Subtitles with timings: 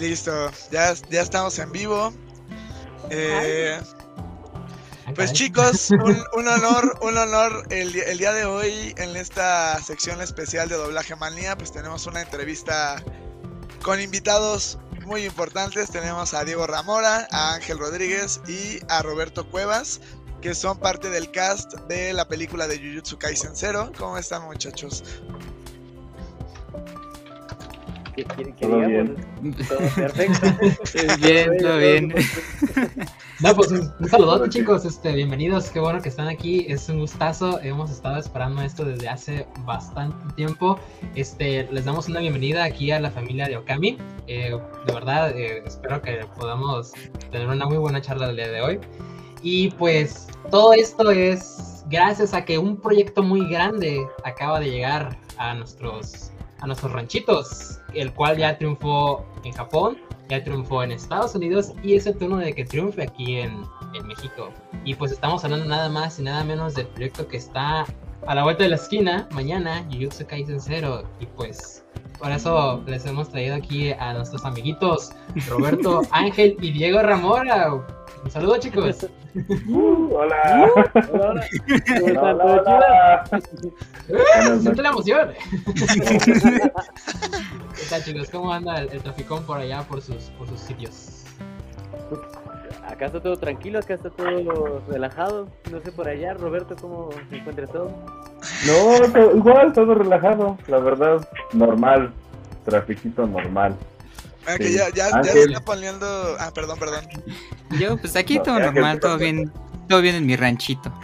[0.00, 2.10] Listo, ya, ya estamos en vivo.
[3.10, 3.78] Eh,
[5.14, 5.90] pues chicos,
[6.34, 11.14] un, honor, un honor el, el, día de hoy en esta sección especial de Doblaje
[11.16, 13.04] Manía, pues tenemos una entrevista
[13.82, 15.90] con invitados muy importantes.
[15.90, 20.00] Tenemos a Diego Ramora, a Ángel Rodríguez y a Roberto Cuevas,
[20.40, 23.92] que son parte del cast de la película de Jujutsu Kaisen Zero.
[23.98, 25.04] ¿Cómo están muchachos?
[28.24, 29.16] Todo bien.
[29.68, 30.48] Todo perfecto.
[31.20, 32.14] bien, todo bien.
[33.40, 37.58] No, pues un, saludote chicos, este, bienvenidos, qué bueno que están aquí, es un gustazo,
[37.62, 40.78] hemos estado esperando esto desde hace bastante tiempo,
[41.14, 44.54] este, les damos una bienvenida aquí a la familia de Okami, eh,
[44.86, 46.92] de verdad, eh, espero que podamos
[47.30, 48.80] tener una muy buena charla el día de hoy,
[49.42, 55.18] y pues todo esto es gracias a que un proyecto muy grande acaba de llegar
[55.38, 61.34] a nuestros a nuestros ranchitos, el cual ya triunfó en Japón, ya triunfó en Estados
[61.34, 63.62] Unidos y es el turno de que triunfe aquí en,
[63.94, 64.50] en México.
[64.84, 67.84] Y pues estamos hablando nada más y nada menos del proyecto que está
[68.26, 71.04] a la vuelta de la esquina mañana, Jujutsu Kaisen Zero.
[71.18, 71.84] Y pues
[72.18, 75.10] por eso les hemos traído aquí a nuestros amiguitos
[75.48, 77.86] Roberto, Ángel y Diego Ramora.
[78.24, 79.06] Un saludo chicos.
[79.68, 80.68] Uh, hola.
[81.10, 82.64] Uh, hola.
[82.66, 83.24] hola.
[84.60, 85.30] Siente la emoción.
[87.74, 88.28] ¿Qué tal chicos?
[88.30, 91.24] ¿Cómo anda el, traficón por allá, por sus, por sus sitios?
[92.86, 95.48] Acá está todo tranquilo, acá está todo relajado.
[95.70, 97.90] No sé por allá, Roberto, ¿cómo se encuentra todo?
[98.66, 102.12] No, igual, todo relajado, la verdad, normal,
[102.64, 103.76] traficito normal.
[104.52, 106.36] Ah, que ya, ya, ya se está poniendo.
[106.38, 107.06] Ah, perdón, perdón.
[107.78, 109.52] Yo, pues aquí todo normal, todo bien,
[109.88, 110.92] todo bien en mi ranchito.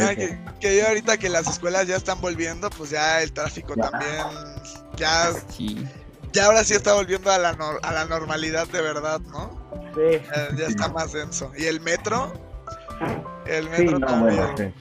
[0.00, 4.22] Ah, que, yo ahorita que las escuelas ya están volviendo, pues ya el tráfico también,
[4.96, 5.32] ya,
[6.32, 7.50] ya ahora sí está volviendo a la,
[7.82, 9.50] a la normalidad de verdad, ¿no?
[9.96, 10.22] Sí.
[10.56, 11.50] Ya, está más denso.
[11.58, 12.32] ¿Y el metro?
[13.46, 14.72] El metro también.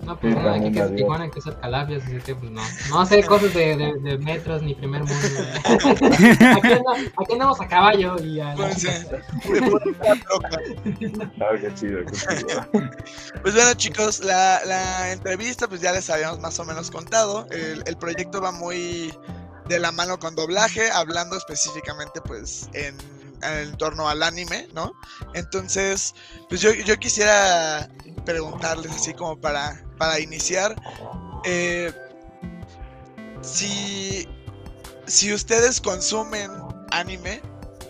[0.00, 2.62] No, pues no, aquí que es Tijuana, que es Calabias, así que pues no.
[2.90, 5.16] No sé cosas de, de, de metros ni primer mundo.
[5.64, 6.72] aquí,
[7.16, 8.54] aquí, andamos a caballo y ya.
[9.44, 9.62] Pues,
[11.74, 12.00] chido,
[13.42, 17.46] pues bueno chicos, la, la entrevista pues ya les habíamos más o menos contado.
[17.50, 19.12] El, el proyecto va muy
[19.68, 22.96] de la mano con doblaje, hablando específicamente pues en
[23.42, 24.92] en torno al anime, ¿no?
[25.34, 26.14] Entonces,
[26.48, 27.88] pues yo, yo quisiera
[28.28, 30.76] preguntarles así como para, para iniciar,
[31.46, 31.90] eh,
[33.40, 34.28] si,
[35.06, 36.50] si ustedes consumen
[36.90, 37.40] anime,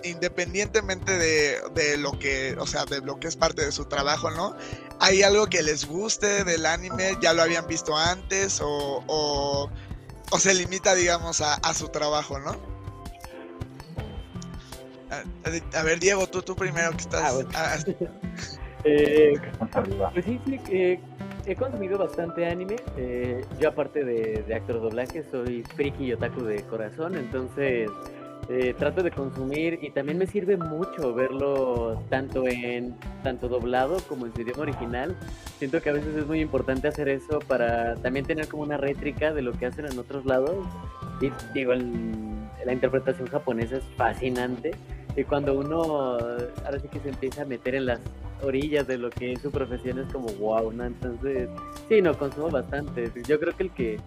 [0.04, 4.30] independientemente de, de, lo que, o sea, de lo que es parte de su trabajo,
[4.30, 4.54] ¿no?
[5.00, 7.18] ¿Hay algo que les guste del anime?
[7.20, 8.60] ¿Ya lo habían visto antes?
[8.60, 9.68] ¿O, o,
[10.30, 12.56] o se limita, digamos, a, a su trabajo, ¿no?
[15.74, 17.34] A, ver, Diego, tú, tú primero que estás.
[17.54, 17.78] Ah, ah,
[18.84, 19.34] eh,
[20.12, 21.00] pues sí, sí, eh,
[21.46, 22.76] he consumido bastante anime.
[22.96, 27.90] Eh, yo, aparte de, de, actor doblaje, soy friki y otaku de corazón, entonces
[28.78, 34.34] trato de consumir y también me sirve mucho verlo tanto en tanto doblado como en
[34.34, 35.14] su idioma original.
[35.58, 39.34] Siento que a veces es muy importante hacer eso para también tener como una rétrica
[39.34, 40.66] de lo que hacen en otros lados.
[41.20, 44.70] Y digo, la interpretación japonesa es fascinante
[45.16, 48.00] y cuando uno ahora sí que se empieza a meter en las
[48.42, 50.84] orillas de lo que es su profesión es como wow, ¿no?
[50.84, 51.48] Entonces,
[51.88, 53.10] sí, no, consumo bastante.
[53.26, 54.00] Yo creo que el que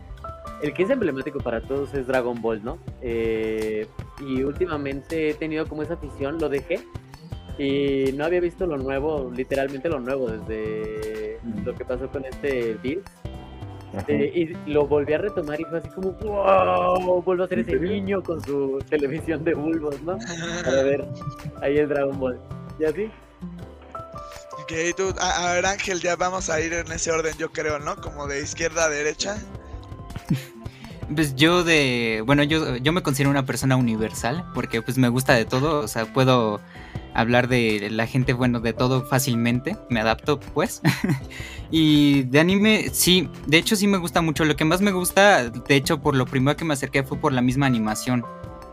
[0.61, 2.77] el que es emblemático para todos es Dragon Ball, ¿no?
[3.01, 3.87] Eh,
[4.25, 6.79] y últimamente he tenido como esa afición, lo dejé
[7.57, 12.77] y no había visto lo nuevo, literalmente lo nuevo, desde lo que pasó con este
[12.81, 13.01] Bill
[14.07, 17.77] eh, y lo volví a retomar y fue así como, wow, vuelvo a ser ese
[17.77, 20.13] niño con su televisión de bulbos, ¿no?
[20.13, 21.05] A ver,
[21.61, 22.39] ahí el Dragon Ball.
[22.79, 23.11] ¿Y así?
[24.61, 27.97] Ok, tú, a, ver Ángel, ya vamos a ir en ese orden, yo creo, ¿no?
[27.97, 29.37] Como de izquierda a derecha.
[31.13, 35.33] Pues yo de, bueno, yo, yo me considero una persona universal porque pues me gusta
[35.33, 36.61] de todo, o sea, puedo
[37.13, 40.81] hablar de la gente, bueno, de todo fácilmente, me adapto pues.
[41.71, 45.49] y de anime, sí, de hecho sí me gusta mucho, lo que más me gusta,
[45.49, 48.25] de hecho por lo primero que me acerqué fue por la misma animación.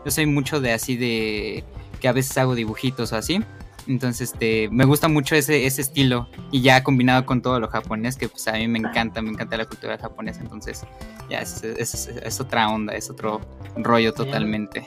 [0.05, 1.63] Yo soy mucho de así de
[1.99, 3.43] que a veces hago dibujitos o así.
[3.87, 8.17] Entonces, este, me gusta mucho ese, ese estilo y ya combinado con todo lo japonés,
[8.17, 10.41] que pues a mí me encanta, me encanta la cultura japonesa.
[10.41, 10.83] Entonces,
[11.29, 13.41] ya es, es, otra onda, es otro
[13.75, 14.85] rollo totalmente.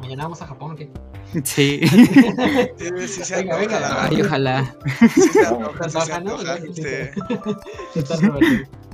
[0.00, 0.90] Mañana vamos a Japón, ¿qué?
[1.44, 1.80] Sí.
[1.86, 4.04] sí, sí, se venga, venga.
[4.04, 4.74] Ay, ojalá.
[5.14, 5.88] Sí, se antoja,
[6.58, 7.12] sí, se
[8.14, 8.38] antoja.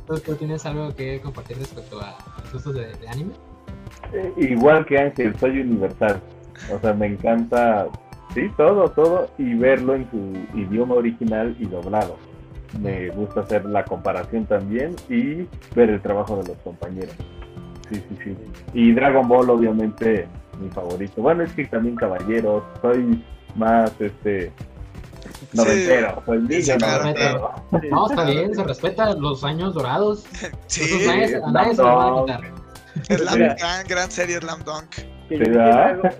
[0.06, 2.16] ¿Tú, tienes algo que compartir respecto a
[2.52, 3.32] gustos de, anime?
[4.12, 6.20] Eh, igual que Ángel, soy universal.
[6.74, 7.88] O sea, me encanta,
[8.34, 12.16] sí, todo, todo, y verlo en su idioma original y doblado.
[12.80, 17.14] Me gusta hacer la comparación también y ver el trabajo de los compañeros.
[17.90, 18.36] Sí, sí, sí.
[18.74, 20.26] Y Dragon Ball, obviamente,
[20.60, 21.20] mi favorito.
[21.22, 24.52] Bueno, es que también Caballeros, soy más, este,
[25.52, 27.52] noventero, Sí, claro, noventero.
[27.90, 30.24] No, está bien, se respeta los años dorados.
[30.66, 32.52] Sí, nadie, a nadie se lo van a quitar.
[33.08, 33.38] Slam- Sí.
[33.58, 34.96] gran, gran serie Slam Dunk.
[35.38, 35.52] Que yo, dije.
[35.52, 36.10] Dragon,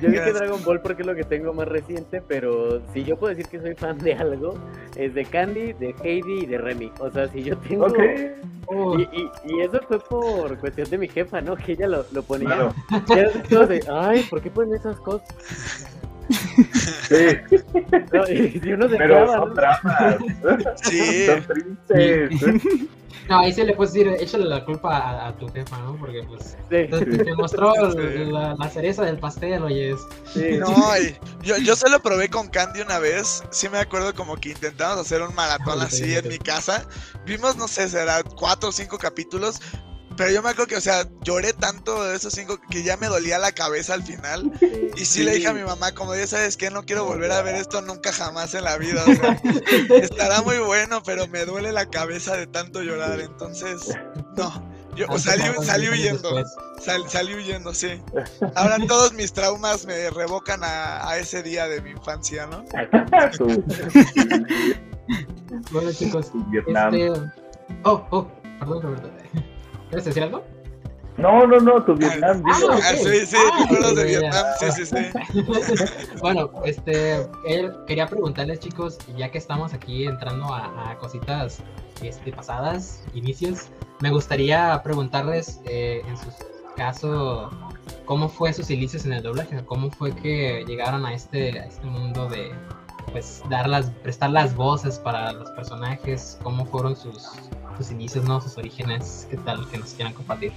[0.00, 0.32] yo dije.
[0.32, 3.60] Dragon Ball porque es lo que tengo más reciente, pero si yo puedo decir que
[3.60, 4.54] soy fan de algo,
[4.96, 6.92] es de Candy, de Heidi y de Remy.
[7.00, 7.86] O sea, si yo tengo...
[7.86, 7.98] Ok,
[8.72, 11.56] Oh, Y, y, y eso fue por cuestión de mi jefa, ¿no?
[11.56, 12.72] Que ella lo, lo ponía.
[13.48, 13.74] claro.
[13.74, 15.98] Y ay, ¿por qué ponen esas cosas?
[16.30, 17.38] Sí,
[18.12, 20.16] No, y, y uno se pero clava, son dramas.
[20.82, 21.26] Sí.
[21.26, 22.62] Son tristes.
[23.28, 25.96] no, ahí sí le puedes decir, échale la culpa a, a tu jefa, ¿no?
[25.96, 26.88] Porque pues Sí, te,
[27.24, 28.24] te mostró Sí.
[28.30, 29.94] la, la cereza del pastel, oye.
[30.32, 30.58] sí.
[30.58, 30.68] No,
[30.98, 33.42] y yo, yo se lo probé con Candy una vez.
[33.50, 36.86] Sí me acuerdo como que intentamos hacer un maratón así en mi casa.
[37.26, 39.60] Vimos, no sé, será cuatro o cinco capítulos.
[40.20, 43.06] Pero yo me acuerdo que, o sea, lloré tanto de esos cinco que ya me
[43.06, 44.52] dolía la cabeza al final.
[44.94, 47.40] Y sí, le dije a mi mamá, como ya sabes que no quiero volver a
[47.40, 49.02] ver esto nunca jamás en la vida.
[49.02, 49.40] O sea,
[49.96, 53.18] estará muy bueno, pero me duele la cabeza de tanto llorar.
[53.18, 53.96] Entonces,
[54.36, 54.70] no.
[54.94, 56.44] Yo salí, salí huyendo.
[56.82, 58.02] Sal- salí huyendo, sí.
[58.56, 62.62] Ahora todos mis traumas me revocan a, a ese día de mi infancia, ¿no?
[65.72, 67.10] Bueno, chicos, este...
[67.84, 68.28] Oh, oh,
[68.58, 69.10] perdón, Roberto.
[69.90, 70.44] ¿Quieres decir algo?
[71.16, 72.42] No, no, no, tu Vietnam.
[72.46, 72.78] Ah.
[72.82, 74.04] Ah, sí, sí, Ah, recuerdos de.
[74.04, 76.16] Vietnam, sí, sí, sí.
[76.22, 81.62] bueno, este, él quería preguntarles, chicos, ya que estamos aquí entrando a, a cositas
[82.02, 83.68] este, pasadas, inicios,
[84.00, 86.28] me gustaría preguntarles, eh, en su
[86.76, 87.50] caso,
[88.06, 91.86] cómo fue sus inicios en el doblaje, cómo fue que llegaron a este, a este
[91.86, 92.50] mundo de,
[93.12, 97.32] pues, dar las, prestar las voces para los personajes, cómo fueron sus,
[97.80, 98.40] sus inicios, ¿no?
[98.42, 100.52] Sus orígenes, qué tal que nos quieran compartir.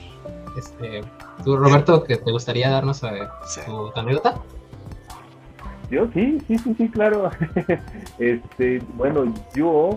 [0.57, 1.01] Este,
[1.45, 3.61] tú, Roberto, que te gustaría darnos eh, Sí.
[3.65, 4.35] tu, tu anécdota.
[5.89, 7.29] Yo sí, sí, sí, sí, claro.
[8.19, 9.95] este, bueno, yo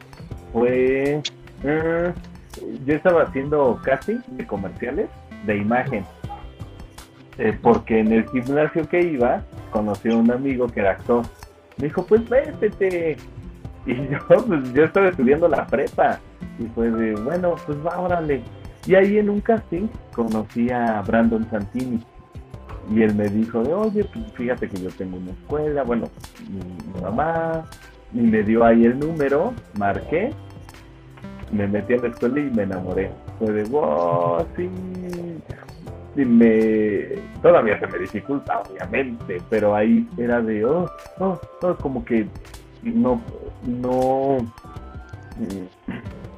[0.52, 1.20] fue.
[1.64, 2.12] eh,
[2.87, 5.08] yo estaba haciendo casting de comerciales
[5.46, 6.05] de imagen.
[7.38, 11.25] Eh, porque en el gimnasio que iba, conocí a un amigo que era actor.
[11.76, 13.17] Me dijo, pues véstete.
[13.84, 16.19] Y yo, pues yo estaba estudiando la prepa.
[16.59, 18.43] Y fue de, bueno, pues va, órale.
[18.87, 22.00] Y ahí en un casting conocí a Brandon Santini.
[22.91, 26.09] Y él me dijo de, oye, pues fíjate que yo tengo una escuela, bueno,
[26.49, 27.65] mi, mamá,
[28.15, 30.33] y me dio ahí el número, marqué,
[31.50, 33.11] me metí a la escuela y me enamoré.
[33.38, 34.71] Fue de, wow, sí.
[36.15, 40.88] Y me, todavía se me dificulta, obviamente, pero ahí era de, oh,
[41.19, 42.27] oh, oh, como que
[42.83, 43.21] no,
[43.67, 44.38] no,
[45.38, 45.75] mm,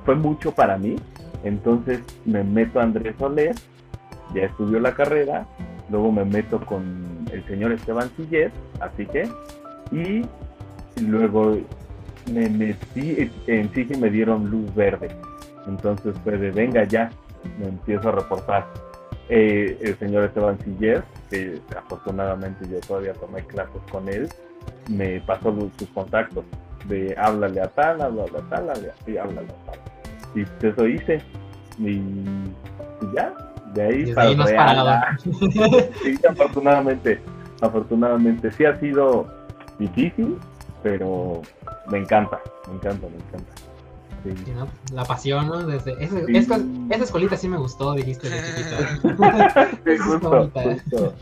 [0.09, 0.97] fue mucho para mí.
[1.45, 3.55] Entonces me meto a Andrés Soler,
[4.35, 5.47] ya estudió la carrera,
[5.91, 8.51] luego me meto con el señor Esteban Sillet,
[8.81, 9.29] así que,
[9.93, 10.25] y
[11.03, 11.59] luego
[12.33, 15.09] me metí, en sí que me dieron luz verde,
[15.67, 17.11] entonces fue de venga ya,
[17.59, 18.67] me empiezo a reportar.
[19.29, 24.27] Eh, el señor Esteban Sillet, que afortunadamente yo todavía tomé clases con él,
[24.89, 26.47] me pasó sus contactos
[26.89, 29.98] de háblale a tal, háblale a tal, háblale a tal.
[30.35, 31.23] Y pues eso hice,
[31.79, 33.33] y, y ya,
[33.75, 34.37] de ahí Desde para ahí.
[34.37, 35.19] Real,
[36.03, 37.21] sí, afortunadamente,
[37.61, 39.27] afortunadamente sí ha sido
[39.79, 40.39] difícil,
[40.83, 41.43] pero
[41.91, 43.53] me encanta, me encanta, me encanta.
[44.25, 44.35] Sí.
[44.45, 44.69] Sí, ¿no?
[44.93, 45.65] La pasión, ¿no?
[45.65, 46.37] Desde ese- Sí.
[46.37, 46.59] esta,
[46.91, 48.37] esta escuelita sí me gustó, dijiste de
[49.85, 51.15] Está justo, justo.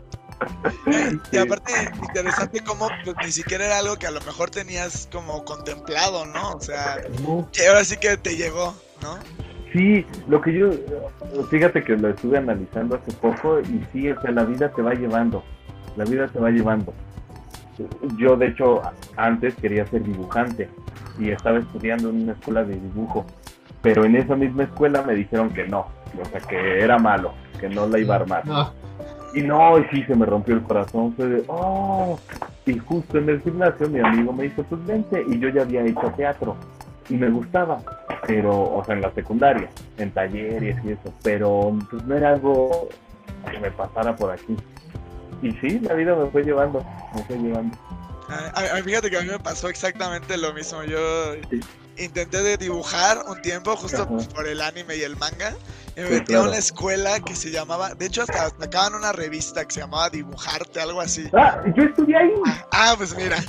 [1.31, 1.71] Y aparte,
[2.01, 6.51] interesante cómo pues, ni siquiera era algo que a lo mejor tenías como contemplado, ¿no?
[6.53, 6.97] O sea,
[7.51, 9.17] que ahora sí que te llegó, ¿no?
[9.73, 10.69] Sí, lo que yo,
[11.49, 14.93] fíjate que lo estuve analizando hace poco y sí, o sea, la vida te va
[14.93, 15.43] llevando,
[15.97, 16.93] la vida te va llevando.
[18.17, 18.81] Yo, de hecho,
[19.17, 20.69] antes quería ser dibujante
[21.19, 23.25] y estaba estudiando en una escuela de dibujo,
[23.81, 25.87] pero en esa misma escuela me dijeron que no,
[26.19, 28.47] o sea, que era malo, que no la iba a armar.
[28.47, 28.71] No,
[29.35, 32.17] Y no, y sí, se me rompió el corazón, fue de, oh,
[32.65, 35.85] y justo en el gimnasio mi amigo me dijo, pues vente, y yo ya había
[35.85, 36.55] hecho teatro,
[37.09, 37.79] y me gustaba,
[38.25, 42.89] pero, o sea, en la secundaria, en talleres y eso, pero pues no era algo
[43.51, 44.55] que me pasara por aquí.
[45.41, 46.83] Y sí, la vida me fue llevando,
[47.15, 47.77] me fue llevando.
[48.29, 50.83] A- a- a- fíjate que a mí me pasó exactamente lo mismo.
[50.83, 51.59] Yo, Sí.
[51.99, 55.55] Intenté de dibujar un tiempo, justo por el anime y el manga.
[55.95, 59.11] Y me Sí, metí a una escuela que se llamaba, de hecho hasta sacaban una
[59.13, 61.27] revista que se llamaba Dibujarte, algo así.
[61.33, 62.31] Ah, yo estudié ahí.
[62.71, 63.43] Ah, pues mira,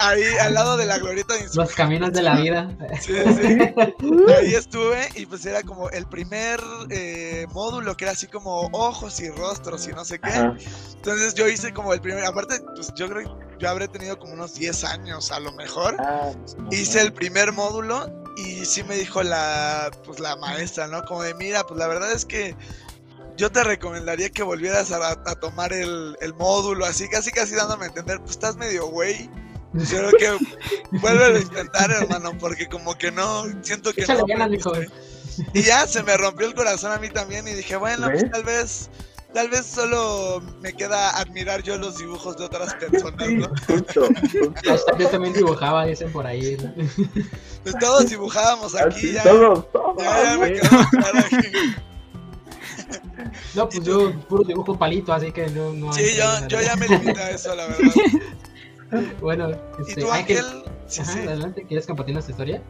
[0.00, 2.70] ahí al lado de la glorieta de Los caminos de la vida.
[3.02, 3.58] Sí, sí.
[4.38, 6.58] Ahí estuve y pues era como el primer
[6.88, 10.30] eh, módulo que era así como ojos y rostros y no sé qué.
[10.30, 10.56] Ajá.
[10.94, 14.32] Entonces yo hice como el primer, aparte, pues yo creo que yo habré tenido como
[14.34, 15.96] unos 10 años a lo mejor.
[15.98, 16.30] Ah,
[16.70, 21.04] Hice el primer módulo y sí me dijo la, pues la maestra, ¿no?
[21.04, 22.54] Como de, mira, pues la verdad es que
[23.36, 27.84] yo te recomendaría que volvieras a, a tomar el, el módulo, así casi casi dándome
[27.84, 29.30] a entender, pues estás medio güey.
[29.74, 30.46] Yo creo que
[30.98, 34.26] vuelve a intentar, hermano, porque como que no, siento que Échale no.
[34.26, 34.64] ganas.
[35.52, 38.42] Y ya se me rompió el corazón a mí también y dije, bueno, pues tal
[38.44, 38.88] vez,
[39.32, 43.48] tal vez solo me queda admirar yo los dibujos de otras personas, ¿no?
[43.66, 44.72] justo, justo.
[44.72, 46.56] Hasta yo también dibujaba, dicen por ahí.
[46.56, 46.72] ¿no?
[47.62, 49.96] Pues todos dibujábamos aquí, Así, ya, todos, todos.
[50.02, 51.74] ya, ya me aquí.
[53.54, 56.88] No, pues yo puro dibujo palito, así que no, no Sí, yo, yo ya me
[56.88, 57.92] limité a eso, la verdad.
[59.20, 60.44] Bueno, ¿Y este, tú, Ángel?
[60.86, 61.18] Sí, Ajá, sí.
[61.18, 62.62] adelante, ¿quieres compartir nuestra historia?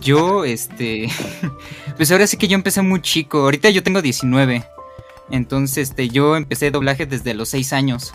[0.00, 1.08] Yo, este.
[1.96, 3.38] Pues ahora sí que yo empecé muy chico.
[3.38, 4.64] Ahorita yo tengo 19.
[5.30, 8.14] Entonces, este, yo empecé doblaje desde los 6 años.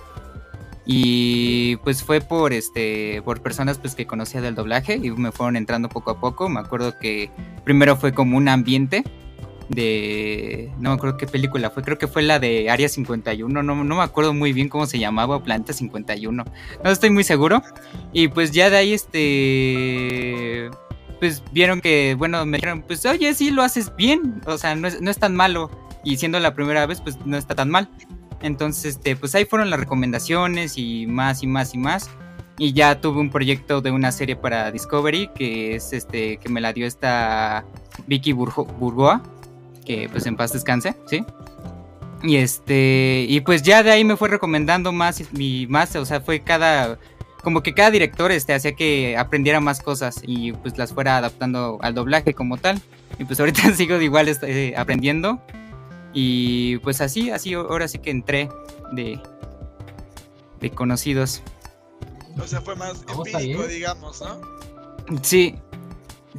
[0.86, 3.22] Y pues fue por este.
[3.24, 6.50] por personas pues que conocía del doblaje y me fueron entrando poco a poco.
[6.50, 7.32] Me acuerdo que
[7.64, 9.04] primero fue como un ambiente
[9.70, 10.74] de.
[10.80, 11.84] No me acuerdo qué película fue.
[11.84, 13.64] Creo que fue la de Área 51.
[13.64, 15.38] No, no me acuerdo muy bien cómo se llamaba.
[15.38, 16.44] o Planeta 51.
[16.84, 17.62] No estoy muy seguro.
[18.12, 20.70] Y pues ya de ahí este
[21.24, 24.90] pues vieron que, bueno, me dijeron, pues oye, sí lo haces bien, o sea, no
[24.90, 25.72] es, no es tan malo.
[26.04, 27.90] Y siendo la primera vez, pues no está tan mal.
[28.42, 32.10] Entonces, este, pues ahí fueron las recomendaciones y más y más y más.
[32.58, 36.62] Y ya tuve un proyecto de una serie para Discovery, que es este, que me
[36.62, 37.64] la dio esta
[38.06, 39.24] Vicky Burgo- Burgoa,
[39.86, 41.24] que pues en paz descanse, ¿sí?
[42.22, 46.22] Y este, y pues ya de ahí me fue recomendando más y más, o sea,
[46.22, 46.98] fue cada,
[47.44, 51.80] como que cada director este, hacía que aprendiera más cosas y pues las fuera adaptando
[51.82, 52.80] al doblaje como tal.
[53.20, 55.42] Y pues ahorita sigo igual este, aprendiendo.
[56.14, 58.50] Y pues así, así ahora sí que entré
[58.92, 59.20] de,
[60.62, 61.42] de conocidos.
[62.42, 64.40] O sea, fue más empírico, digamos, ¿no?
[65.22, 65.56] Sí,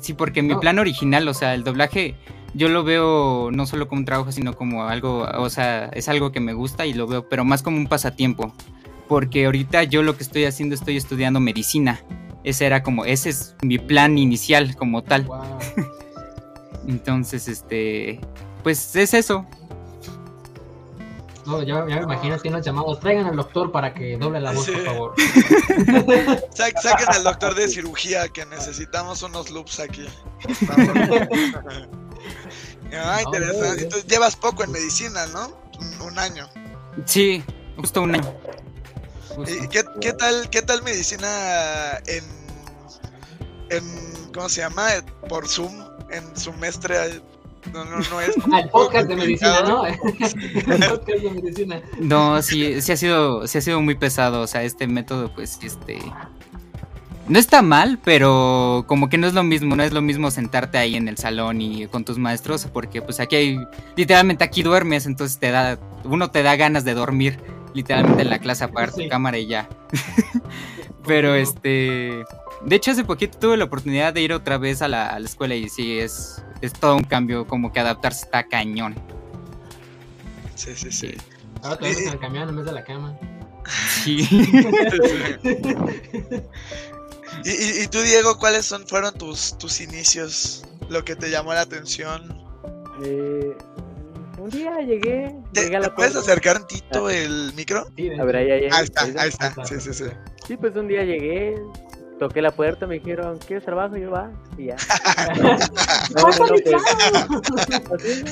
[0.00, 0.61] sí, porque mi No.
[0.61, 2.16] plan original, o sea, el doblaje,
[2.54, 6.33] yo lo veo no solo como un trabajo, sino como algo, o sea, es algo
[6.33, 8.52] que me gusta y lo veo, pero más como un pasatiempo.
[9.09, 12.00] Porque ahorita yo lo que estoy haciendo, estoy estudiando medicina.
[12.43, 15.25] Ese era como, ese es mi plan inicial como tal.
[15.25, 15.43] Wow.
[16.88, 18.21] Entonces, este,
[18.64, 19.47] pues es eso.
[21.47, 22.99] No, ya, ya me imagino que los llamados.
[23.00, 24.73] Traigan al doctor para que doble la voz, Sí.
[24.73, 25.14] por favor.
[26.54, 30.06] Sa- saquen al doctor de cirugía, que necesitamos unos loops aquí.
[32.94, 33.83] ah, interesante.
[33.83, 35.49] Entonces llevas poco en medicina, ¿no?
[35.80, 36.49] Un, un año.
[37.04, 37.44] Sí,
[37.76, 38.35] justo un año.
[39.37, 39.54] Justo.
[39.54, 42.25] ¿Y qué, qué tal, qué tal medicina en,
[43.71, 43.85] en,
[44.33, 44.87] ¿cómo se llama?
[45.28, 47.21] Por Zoom, en semestre.
[47.73, 48.37] No, no, no es.
[48.62, 49.62] El podcast de medicina?
[49.62, 49.87] ¿no?
[49.87, 51.80] el podcast de medicina.
[51.99, 54.42] No, sí, sí ha sido, sí ha sido muy pesado.
[54.42, 55.99] O sea, este método, pues, este.
[57.26, 60.76] No está mal, pero como que no es lo mismo, no es lo mismo sentarte
[60.76, 63.59] ahí en el salón y con tus maestros, porque pues aquí hay,
[63.97, 67.38] literalmente aquí duermes, entonces te da, uno te da ganas de dormir,
[67.73, 69.71] literalmente en la clase apagar tu cámara y ya.
[71.06, 72.25] pero este,
[72.64, 75.26] de hecho hace poquito tuve la oportunidad de ir otra vez a la, a la
[75.26, 78.94] escuela y sí, es, es todo un cambio, como que adaptarse está cañón.
[80.54, 81.14] Sí, sí, sí.
[81.62, 83.18] Ahora te vas en el camión en vez de la cama.
[83.88, 84.28] Sí.
[87.44, 90.64] ¿Y, y, y tú, Diego, cuáles son, fueron tus, tus inicios?
[90.88, 92.38] Lo que te llamó la atención.
[93.02, 93.56] Eh,
[94.38, 97.87] un día llegué, ¿Te, llegué a te la puedes acercar un tito el micro?
[97.97, 99.49] Sí, A ver, ahí, ahí, Ahí está, ahí ahí está.
[99.49, 99.64] está.
[99.64, 100.04] Sí, sí, sí.
[100.47, 101.56] Sí, pues un día llegué,
[102.18, 103.97] toqué la puerta, me dijeron, ¿quieres trabajo?
[103.97, 104.76] Y yo va, y ya.
[106.14, 106.54] No, no, no,
[107.94, 108.28] pues,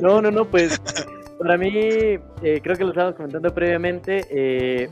[0.02, 0.80] no, no, no, pues
[1.38, 2.20] para mí, eh,
[2.62, 4.90] creo que lo estábamos comentando previamente, eh,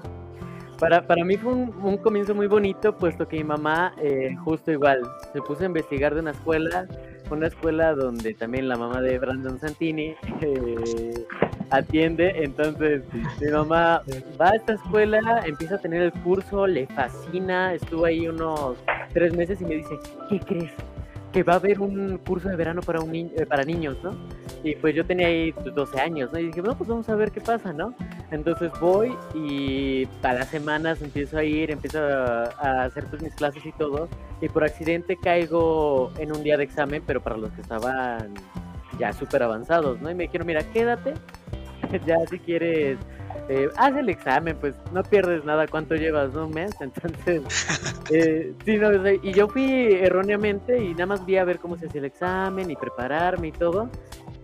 [0.78, 4.70] para, para mí fue un, un comienzo muy bonito, puesto que mi mamá, eh, justo
[4.70, 6.86] igual, se puso a investigar de una escuela,
[7.30, 11.26] una escuela donde también la mamá de Brandon Santini eh,
[11.70, 13.02] atiende, entonces
[13.40, 14.02] mi mamá
[14.40, 18.76] va a esta escuela, empieza a tener el curso, le fascina, estuvo ahí unos
[19.12, 20.72] tres meses y me dice, ¿qué crees?
[21.32, 24.14] Que va a haber un curso de verano para, un ni- eh, para niños, ¿no?
[24.64, 26.38] Y pues yo tenía ahí 12 años, ¿no?
[26.38, 27.94] Y dije, bueno, pues vamos a ver qué pasa, ¿no?
[28.30, 33.64] Entonces voy y a las semanas empiezo a ir, empiezo a, hacer pues mis clases
[33.64, 34.08] y todo.
[34.40, 38.34] Y por accidente caigo en un día de examen, pero para los que estaban
[38.98, 40.10] ya súper avanzados, ¿no?
[40.10, 41.14] Y me dijeron, mira, quédate,
[42.06, 42.98] ya si quieres
[43.48, 45.66] eh, haz el examen, pues no pierdes nada.
[45.66, 46.34] ¿Cuánto llevas?
[46.34, 46.72] ¿Un mes?
[46.80, 47.42] Entonces,
[48.10, 51.86] eh, sí, no, y yo fui erróneamente y nada más vi a ver cómo se
[51.86, 53.88] hacía el examen y prepararme y todo.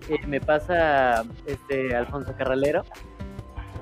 [0.09, 2.83] Eh, me pasa este Alfonso Carralero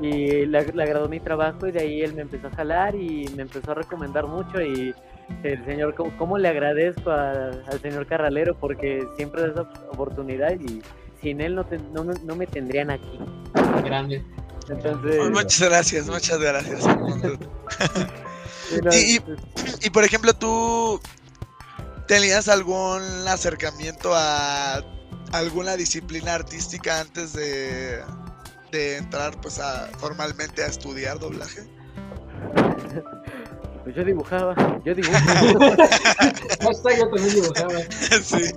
[0.00, 3.42] y le, agradó mi trabajo y de ahí él me empezó a jalar y me
[3.42, 4.94] empezó a recomendar mucho y
[5.42, 8.54] el señor, ¿cómo, le agradezco al señor Carralero?
[8.54, 9.62] Porque siempre da esa
[9.92, 10.82] oportunidad y
[11.20, 13.18] sin él no, no, no me tendrían aquí.
[13.84, 14.24] Grande.
[14.82, 16.84] Pues muchas gracias, muchas gracias.
[19.82, 21.00] y, por ejemplo, tú
[22.06, 24.82] tenías algún acercamiento a
[25.32, 28.02] alguna disciplina artística antes de,
[28.70, 31.62] de entrar pues a, formalmente a estudiar doblaje?
[33.84, 35.72] Pues yo dibujaba, yo dibujaba.
[36.68, 37.80] Hasta yo también dibujaba.
[38.22, 38.52] Sí.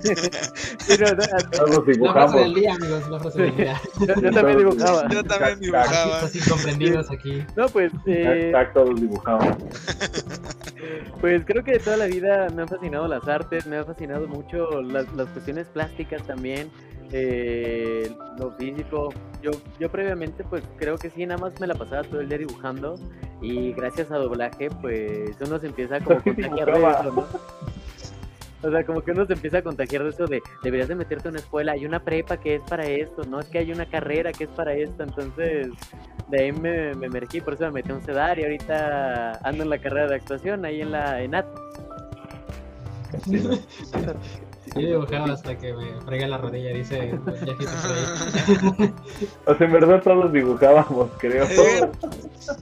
[0.86, 1.16] Pero,
[1.50, 2.04] Todos dibujamos.
[2.04, 3.80] La frase del día, amigos, la frase del día.
[4.00, 5.08] Yo, yo también dibujaba.
[5.08, 6.20] Yo también dibujaba.
[6.20, 7.44] Así incomprendidos aquí.
[7.56, 7.92] No, pues.
[8.06, 8.52] Eh...
[8.72, 9.56] todos dibujamos.
[11.20, 14.28] Pues creo que de toda la vida me han fascinado las artes, me han fascinado
[14.28, 16.70] mucho las, las cuestiones plásticas también
[17.12, 19.12] eh, lo físico.
[19.42, 22.38] Yo, yo previamente pues creo que sí, nada más me la pasaba todo el día
[22.38, 22.94] dibujando
[23.42, 27.26] y gracias a doblaje pues uno se empieza como a contagiar de eso, ¿no?
[28.62, 31.28] O sea, como que uno se empieza a contagiar de eso de deberías de meterte
[31.28, 33.84] a una escuela, hay una prepa que es para esto, no es que hay una
[33.84, 35.68] carrera que es para esto, entonces
[36.30, 39.64] de ahí me, me emergí, por eso me metí a un CEDAR y ahorita ando
[39.64, 41.46] en la carrera de actuación ahí en la ENAT.
[44.74, 47.18] Yo dibujaba hasta que me fregué la rodilla, dice
[49.46, 51.46] O sea, en verdad todos dibujábamos, creo.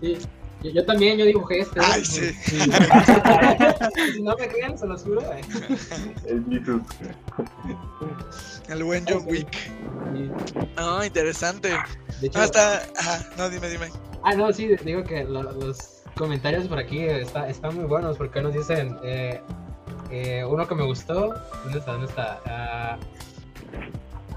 [0.01, 0.19] Sí.
[0.63, 1.81] Yo, también, yo dibujé este.
[1.83, 2.33] Ay, sí.
[4.15, 5.23] si no me creen, se los juro.
[6.27, 6.85] El YouTube.
[8.69, 9.49] El buen John Wick.
[10.77, 11.71] Ah, oh, interesante.
[12.21, 13.87] De hecho, Ajá, no, dime, dime.
[14.23, 18.53] Ah, no, sí, digo que los comentarios por aquí está, están muy buenos porque nos
[18.55, 18.97] dicen...
[19.03, 19.41] Eh,
[20.13, 21.35] eh, uno que me gustó.
[21.65, 21.93] ¿Dónde está?
[21.93, 22.41] ¿Dónde está?
[22.47, 22.99] ah,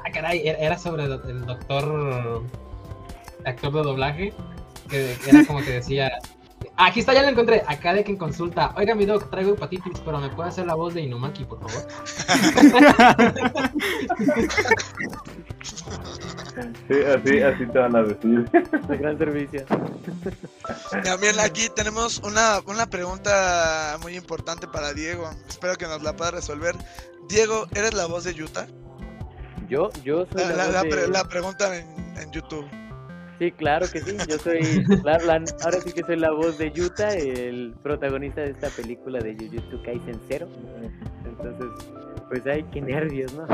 [0.03, 2.43] ah caray, era sobre el doctor.
[3.45, 4.33] Actor de doblaje.
[4.89, 6.11] Que era como que decía.
[6.77, 7.63] Aquí está, ya lo encontré.
[7.67, 8.73] Acá de quien consulta.
[8.77, 11.85] Oiga, mi doc, traigo hepatitis, pero ¿me puede hacer la voz de Inumaki, por favor?
[16.87, 18.49] Sí, así, así te van a decir.
[18.87, 19.65] De gran servicio.
[21.03, 25.29] También aquí tenemos una, una pregunta muy importante para Diego.
[25.47, 26.75] Espero que nos la pueda resolver.
[27.27, 28.67] Diego, ¿eres la voz de Yuta?
[29.67, 31.07] Yo, yo soy la, la, voz de...
[31.07, 31.87] la pregunta en,
[32.17, 32.65] en, YouTube.
[33.39, 34.17] Sí, claro que sí.
[34.29, 34.85] Yo soy,
[35.63, 39.81] ahora sí que soy la voz de Yuta, el protagonista de esta película de Jujutsu
[39.83, 40.47] Kaisen Zero.
[41.25, 41.67] Entonces,
[42.29, 43.45] pues ay, qué nervios, ¿no?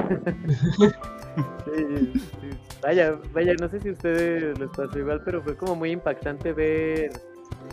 [2.83, 6.51] Vaya, vaya, no sé si a ustedes les pasó igual, pero fue como muy impactante
[6.51, 7.11] ver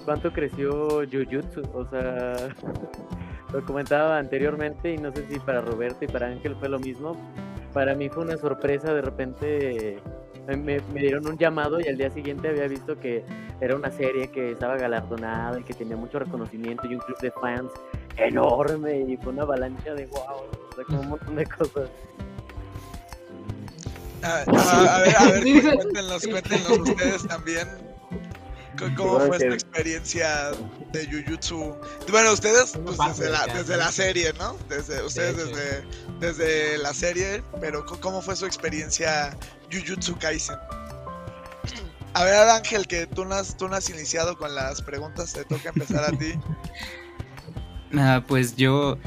[0.04, 1.62] cuánto creció Jujutsu.
[1.74, 2.34] O sea,
[3.52, 7.16] lo comentaba anteriormente y no sé si para Roberto y para Ángel fue lo mismo.
[7.74, 9.98] Para mí fue una sorpresa, de repente
[10.56, 13.24] me, me, dieron un llamado y al día siguiente había visto que
[13.60, 17.30] era una serie que estaba galardonada y que tenía mucho reconocimiento y un club de
[17.32, 17.70] fans
[18.16, 21.90] enorme y fue una avalancha de wow, o sea, como un montón de cosas.
[24.22, 27.68] A, a, ver, a ver, cuéntenos, cuéntenos ustedes también
[28.96, 30.50] cómo fue su experiencia
[30.92, 31.76] de Jujutsu.
[32.10, 34.56] Bueno, ustedes pues, desde, la, desde la serie, ¿no?
[34.68, 35.84] Desde, ustedes desde,
[36.20, 39.36] desde la serie, pero cómo fue su experiencia
[39.72, 40.56] Jujutsu Kaisen.
[42.14, 45.68] A ver, Ángel, que tú no, has, tú has iniciado con las preguntas, te toca
[45.68, 46.34] empezar a ti.
[47.96, 48.98] Ah, pues yo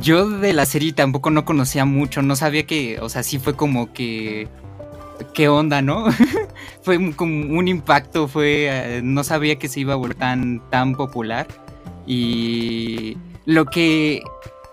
[0.00, 3.54] yo de la serie tampoco no conocía mucho, no sabía que, o sea, sí fue
[3.54, 4.48] como que
[5.34, 6.06] qué onda, ¿no?
[6.82, 10.94] fue como un impacto, fue eh, no sabía que se iba a volver tan tan
[10.94, 11.46] popular
[12.06, 14.22] y lo que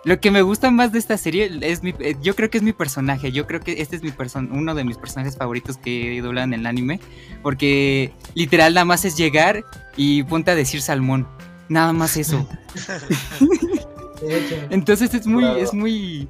[0.05, 2.63] lo que me gusta más de esta serie es mi eh, yo creo que es
[2.63, 6.21] mi personaje, yo creo que este es mi person uno de mis personajes favoritos que
[6.21, 6.99] doblan en el anime
[7.41, 9.63] porque literal nada más es llegar
[9.95, 11.27] y ponte a decir salmón.
[11.69, 12.47] Nada más eso.
[14.69, 16.27] Entonces es muy, es muy,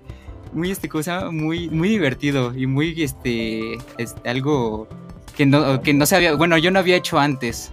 [0.51, 4.87] muy, este, cosa, muy, muy divertido y muy, este, este, algo
[5.35, 7.71] que no, que no se había, bueno, yo no había hecho antes.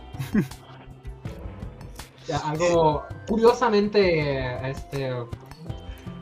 [2.45, 5.13] algo, curiosamente, este,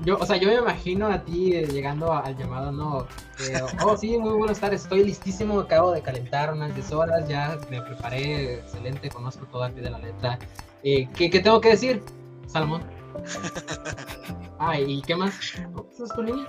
[0.04, 3.06] yo, o sea, yo me imagino a ti llegando al llamado, no,
[3.40, 4.82] Eh, oh, sí, muy buenas tardes.
[4.82, 5.60] Estoy listísimo.
[5.60, 7.28] Acabo de calentar unas 10 horas.
[7.28, 8.54] Ya me preparé.
[8.54, 9.10] Excelente.
[9.10, 10.38] Conozco todo al pie de la letra.
[10.82, 12.02] Eh, ¿qué, ¿Qué tengo que decir?
[12.46, 12.82] Salmón.
[14.60, 15.32] Ah, ¿y qué más?
[15.92, 16.44] ¿Eso es tu línea?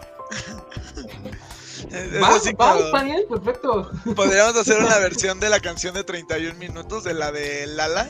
[1.91, 3.91] Está bien, perfecto.
[4.15, 8.09] Podríamos hacer una versión de la canción de 31 minutos, de la de Lala,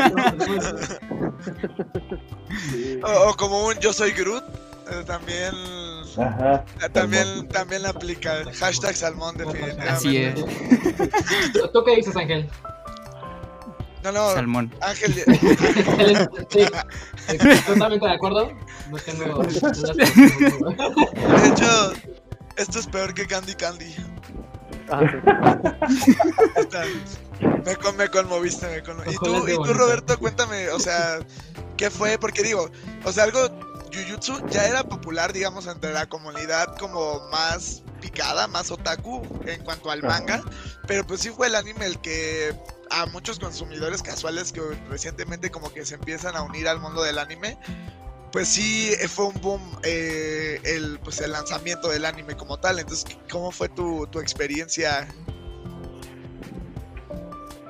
[3.04, 4.42] O, o como un Yo soy Groot,
[4.90, 5.54] eh, también,
[6.18, 6.64] Ajá.
[6.82, 8.42] eh, también, también aplica.
[8.58, 9.88] Hashtag Salmón, definitivamente.
[9.88, 10.34] Así es.
[11.72, 12.48] ¿Tú qué dices, Ángel?
[14.04, 14.72] No, no, Salmón.
[14.80, 15.14] Ángel.
[16.50, 16.66] Sí,
[17.66, 18.52] totalmente de acuerdo.
[18.90, 19.52] No tengo de
[21.48, 21.92] hecho,
[22.56, 23.94] esto es peor que Candy Candy.
[24.90, 25.00] Ah,
[25.88, 26.16] sí.
[27.64, 29.14] Me, con- me conmoviste, me conmoviste.
[29.14, 29.72] ¿Y tú, y tú.
[29.74, 31.18] Roberto, cuéntame, o sea,
[31.76, 32.18] ¿qué fue?
[32.18, 32.70] Porque digo,
[33.04, 33.40] o sea, algo,
[33.92, 39.90] Jujutsu ya era popular, digamos, entre la comunidad como más picada, más otaku en cuanto
[39.90, 40.42] al manga,
[40.88, 42.52] pero pues sí fue el anime el que
[42.90, 47.18] a muchos consumidores casuales que recientemente como que se empiezan a unir al mundo del
[47.18, 47.56] anime,
[48.32, 52.78] pues sí eh, fue un boom eh, el, pues el lanzamiento del anime como tal.
[52.80, 55.06] Entonces, ¿cómo fue tu, tu experiencia?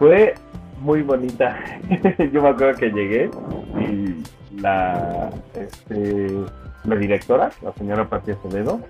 [0.03, 0.35] Fue
[0.81, 1.57] muy bonita.
[2.33, 3.31] Yo me acuerdo que llegué
[3.79, 4.21] y
[4.61, 6.27] la, este,
[6.83, 8.81] la directora, la señora Patia Acevedo,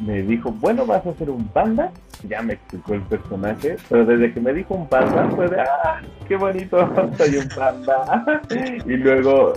[0.00, 1.92] me dijo, bueno, vas a hacer un panda.
[2.28, 6.00] Ya me explicó el personaje, pero desde que me dijo un panda fue de, ah,
[6.26, 6.78] qué bonito,
[7.16, 8.42] soy un panda.
[8.86, 9.52] Y luego,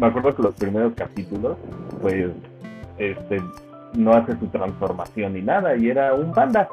[0.00, 1.58] me acuerdo que los primeros capítulos,
[2.00, 2.30] pues,
[2.96, 3.42] este,
[3.92, 6.66] no hace su transformación ni nada, y era un panda.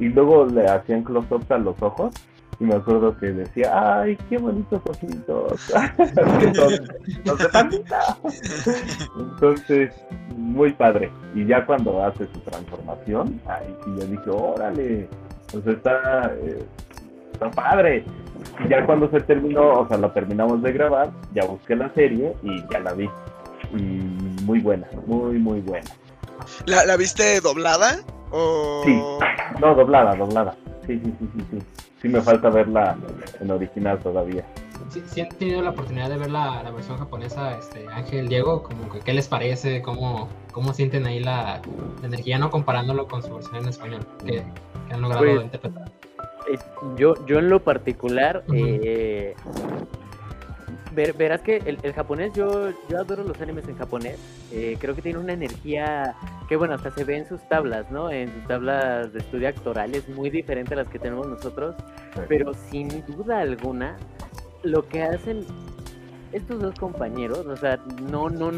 [0.00, 2.12] Y luego le hacían close-ups a los ojos,
[2.60, 5.52] y me acuerdo que decía, ay, qué bonitos ojitos.
[5.96, 6.86] Que son
[7.24, 8.16] los de pandita.
[9.18, 9.92] Entonces,
[10.36, 11.10] muy padre.
[11.34, 15.08] Y ya cuando hace su transformación, ahí sí yo dije, órale,
[15.50, 16.64] pues está, eh,
[17.32, 18.04] está padre.
[18.64, 22.34] Y ya cuando se terminó, o sea, la terminamos de grabar, ya busqué la serie
[22.42, 23.08] y ya la vi.
[23.72, 25.90] Y muy buena, muy, muy buena.
[26.66, 27.98] ¿La, la viste doblada?
[28.30, 28.82] O...
[28.84, 29.00] Sí.
[29.60, 30.54] No, doblada, doblada.
[30.86, 31.58] Sí, sí, sí, sí, sí.
[32.04, 32.98] Sí me falta verla
[33.40, 34.44] en original todavía.
[34.90, 38.62] Si, si han tenido la oportunidad de ver la, la versión japonesa, este, Ángel, Diego,
[38.62, 39.80] como que, ¿qué les parece?
[39.80, 41.62] ¿Cómo, cómo sienten ahí la,
[42.02, 44.06] la energía, no comparándolo con su versión en español?
[44.26, 44.44] que
[44.90, 45.90] han logrado Pues, interpretar?
[46.52, 46.58] Eh,
[46.98, 49.34] yo, yo en lo particular, eh,
[50.94, 54.18] ver- verás que el, el japonés, yo, yo adoro los animes en japonés.
[54.52, 56.14] eh, creo que tiene una energía
[56.48, 58.10] que, bueno, hasta se ve en sus tablas, ¿no?
[58.10, 61.74] En sus tablas de estudio actorales, muy diferente a las que tenemos nosotros.
[62.28, 63.96] Pero sin duda alguna,
[64.62, 65.44] lo que hacen
[66.32, 67.78] estos dos compañeros, o sea,
[68.10, 68.50] no, no,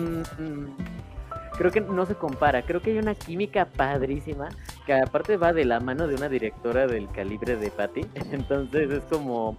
[1.58, 2.62] creo que no se compara.
[2.62, 4.48] Creo que hay una química padrísima
[4.86, 8.02] que aparte va de la mano de una directora del calibre de Patty.
[8.32, 9.56] Entonces es como,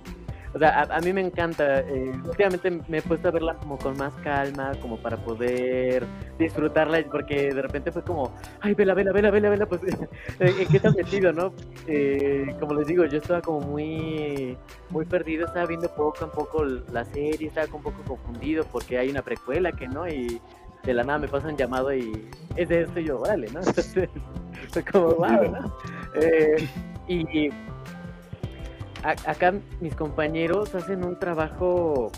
[0.58, 1.82] o sea, a, a mí me encanta.
[1.82, 6.04] eh, últimamente me he puesto a verla como con más calma, como para poder
[6.40, 9.82] disfrutarla, porque de repente fue como, ay, vela, vela, vela, vela, vela, pues,
[10.40, 11.54] ¿en qué has metido, no?
[11.86, 14.58] Eh, como les digo, yo estaba como muy,
[14.90, 19.10] muy perdido, estaba viendo poco a poco la serie, estaba un poco confundido porque hay
[19.12, 20.42] una precuela que no, y
[20.84, 23.60] de la nada me pasa un llamado y es de esto y yo, vale, ¿no?
[23.68, 24.10] Entonces,
[24.72, 25.78] fue como, wow, ¿no?
[26.16, 26.68] Eh,
[27.08, 27.50] y
[29.04, 32.12] a- acá mis compañeros hacen un trabajo,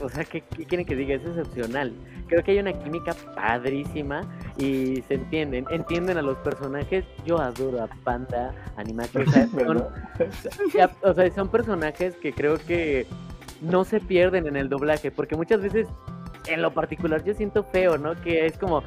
[0.00, 1.14] o sea, ¿qué, qué quieren que diga?
[1.14, 1.92] Es excepcional.
[2.28, 4.22] Creo que hay una química padrísima
[4.56, 7.04] y se entienden, entienden a los personajes.
[7.26, 9.90] Yo adoro a Panda, Animaque, o sea, son, ¿Verdad?
[10.74, 13.06] ya, o sea, son personajes que creo que
[13.60, 15.88] no se pierden en el doblaje, porque muchas veces,
[16.46, 18.14] en lo particular, yo siento feo, ¿no?
[18.20, 18.84] Que es como,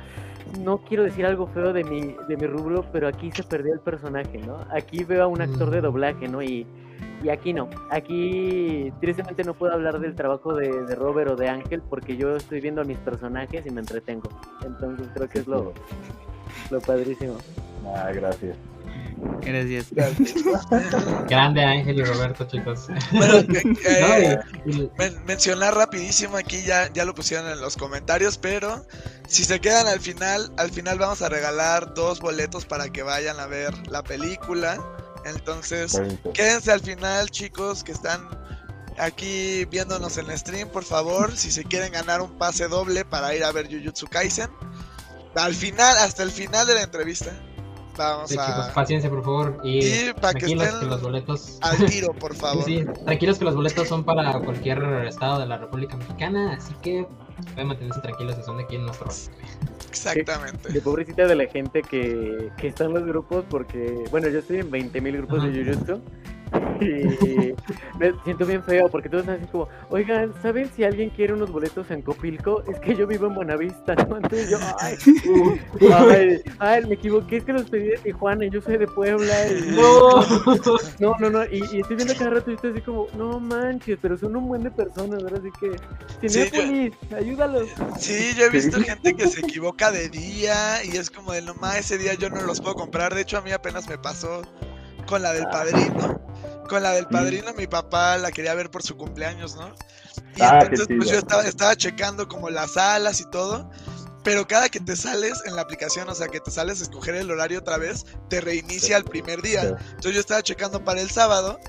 [0.60, 3.80] no quiero decir algo feo de mi, de mi rubro, pero aquí se perdió el
[3.80, 4.58] personaje, ¿no?
[4.72, 5.84] Aquí veo a un actor de Mm.
[5.84, 6.42] doblaje, ¿no?
[6.42, 6.66] Y,
[7.24, 7.70] y aquí no.
[7.89, 12.36] Aquí, tristemente, no puedo hablar del trabajo de, de Robert o de Ángel, porque yo
[12.36, 14.30] estoy viendo a mis personajes y me entretengo.
[14.66, 15.74] Entonces, creo que es lo,
[16.70, 17.38] lo padrísimo.
[17.96, 18.56] Ah, gracias.
[19.42, 19.92] Gracias.
[21.30, 22.88] Grande Ángel y Roberto, chicos.
[23.12, 23.36] Bueno,
[23.88, 24.38] eh,
[24.98, 28.84] men- mencionar rapidísimo aquí, ya, ya lo pusieron en los comentarios, pero
[29.28, 33.40] si se quedan al final, al final vamos a regalar dos boletos para que vayan
[33.40, 34.78] a ver la película.
[35.26, 36.34] Entonces, Bonito.
[36.34, 38.28] quédense al final, chicos, que están
[39.00, 43.34] aquí viéndonos en el stream, por favor, si se quieren ganar un pase doble para
[43.34, 44.50] ir a ver Jujutsu Kaisen.
[45.36, 47.32] Al final, hasta el final de la entrevista,
[47.98, 48.74] vamos sí, chicos, a...
[48.74, 49.62] paciencia, por favor.
[49.64, 51.58] Y, Y para que estén que los boletos.
[51.62, 52.66] al tiro, por Sí, favor.
[52.66, 57.08] sí, tranquilos que los boletos son para cualquier estado de la República Mexicana, así que
[57.54, 59.08] pueden mantenerse tranquilos si son de aquí en nuestro.
[59.89, 60.72] Exactamente.
[60.72, 64.58] De pobrecita de la gente que, que está en los grupos porque, bueno, yo estoy
[64.58, 65.48] en 20.000 grupos Ajá.
[65.48, 66.02] de Jujutsu
[66.80, 67.54] y
[67.98, 71.52] me siento bien feo porque todos están así como, oigan, ¿saben si alguien quiere unos
[71.52, 72.63] boletos en Copilco?
[72.68, 74.18] Es que yo vivo en Buenavista, ¿no?
[74.18, 74.96] Entonces yo, ay,
[75.92, 79.34] ay, ay, me equivoqué, es que los pedí de Tijuana y yo soy de Puebla
[79.48, 79.74] y...
[79.84, 80.24] No.
[81.00, 83.98] No, no, no, y, y estoy viendo cada rato y estoy así como, no manches,
[84.02, 85.42] pero son un buen de personas, ¿verdad?
[85.42, 87.70] Así que, Sí, Cinépolis, ayúdalos.
[88.00, 91.54] Sí, yo he visto gente que se equivoca de día y es como de no
[91.56, 93.13] más, ese día yo no los puedo comprar.
[93.13, 94.42] De hecho, a mí apenas me pasó
[95.06, 96.22] con la del padrino.
[96.70, 99.74] Con la del padrino, mi papá la quería ver por su cumpleaños, ¿no?
[100.36, 103.70] Y Ah, entonces, pues yo estaba, estaba checando como las salas y todo.
[104.24, 107.16] Pero cada que te sales en la aplicación, o sea, que te sales a escoger
[107.16, 109.62] el horario otra vez, te reinicia el primer día.
[109.63, 111.60] Entonces yo estaba checando para el sábado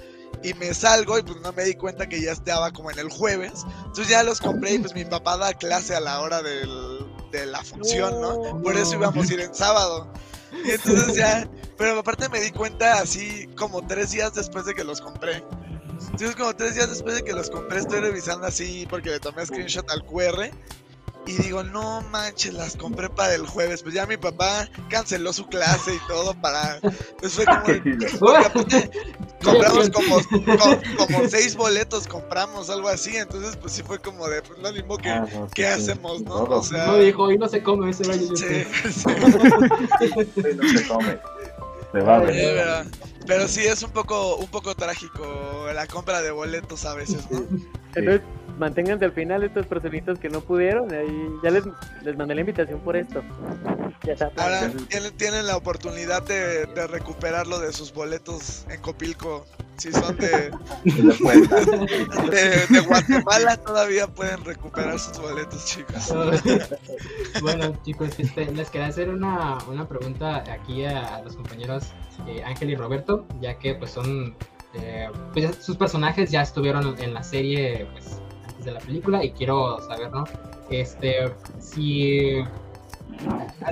[0.43, 3.09] y me salgo y pues no me di cuenta que ya estaba como en el
[3.11, 3.65] jueves.
[3.87, 7.47] Entonces ya los compré y pues mi papá da clase a la hora del- de
[7.47, 8.63] la función, ¿no?
[8.63, 10.13] Por eso íbamos a ir en sábado.
[10.65, 14.85] Y entonces ya, pero aparte me di cuenta así como tres días después de que
[14.85, 15.43] los compré.
[16.01, 19.45] Entonces como tres días después de que los compré estoy revisando así porque le tomé
[19.47, 20.51] screenshot al QR.
[21.27, 23.83] Y digo, no manches, las compré para el jueves.
[23.83, 26.79] Pues ya mi papá canceló su clase y todo para...
[27.19, 27.65] Pues fue como...
[27.65, 27.83] Qué
[28.53, 28.91] porque
[29.45, 33.17] compramos como, co- como seis boletos, compramos algo así.
[33.17, 34.69] Entonces pues sí fue como de, pues no.
[34.69, 36.25] Ah, no, ¿Qué sí, hacemos, sí.
[36.25, 36.45] no?
[36.45, 36.61] Todo.
[36.61, 36.87] O sea...
[36.87, 38.37] No dijo, hoy no se come ese gallo.
[38.37, 38.45] Sí,
[38.85, 38.91] sí.
[38.91, 41.19] Sí, no se come.
[41.93, 42.91] Se va a pero,
[43.27, 47.45] pero sí es un poco, un poco trágico la compra de boletos a veces, ¿no?
[47.95, 48.21] Entonces,
[48.59, 50.93] manténganse al final estos personitas que no pudieron.
[50.93, 51.65] Ahí ya les,
[52.03, 53.23] les mandé la invitación por esto.
[54.05, 54.31] Ya está.
[54.37, 59.47] Ahora tienen, tienen la oportunidad de, de recuperarlo de sus boletos en Copilco.
[59.77, 60.53] Si son de,
[60.85, 66.15] de, de Guatemala, todavía pueden recuperar sus boletos, chicos.
[67.43, 71.93] bueno, chicos, este, les quería hacer una, una pregunta aquí a, a los compañeros
[72.29, 74.37] eh, Ángel y Roberto, ya que pues son
[74.75, 78.21] eh, pues, sus personajes ya estuvieron en la serie pues
[78.65, 80.25] de la película y quiero saber, ¿no?
[80.71, 82.39] Este, si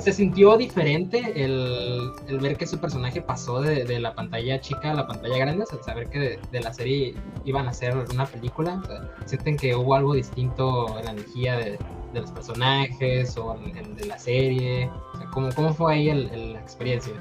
[0.01, 4.91] se sintió diferente el, el ver que su personaje pasó de, de la pantalla chica
[4.93, 8.81] a la pantalla grande, o saber que de, la serie iban a hacer una película,
[9.25, 11.79] sienten que hubo algo distinto en la energía de,
[12.13, 17.13] de los personajes o en, de la serie, o ¿cómo, fue ahí el- la experiencia?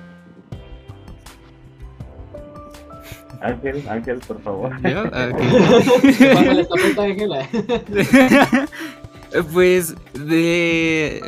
[3.42, 4.72] Ángel, Ángel, por favor.
[4.90, 5.04] ¿Yo?
[5.06, 5.42] Ok.
[6.34, 7.50] Pásale esta pregunta, Ángela.
[9.54, 11.22] Pues de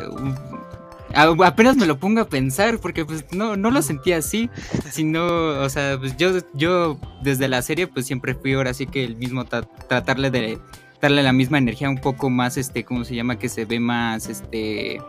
[1.44, 4.50] apenas me lo pongo a pensar porque pues no no lo sentí así,
[4.90, 9.04] sino, o sea, pues yo yo desde la serie pues siempre fui ahora sí que
[9.04, 10.58] el mismo tra- tratarle de
[11.00, 13.38] darle la misma energía un poco más este, ¿cómo se llama?
[13.38, 15.00] que se ve más este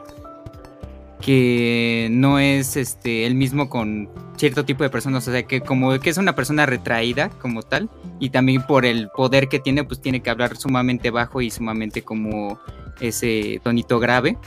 [1.25, 4.07] que no es este el mismo con
[4.37, 7.89] cierto tipo de personas, o sea, que como que es una persona retraída como tal
[8.19, 12.03] y también por el poder que tiene, pues tiene que hablar sumamente bajo y sumamente
[12.03, 12.59] como
[13.01, 14.37] ese tonito grave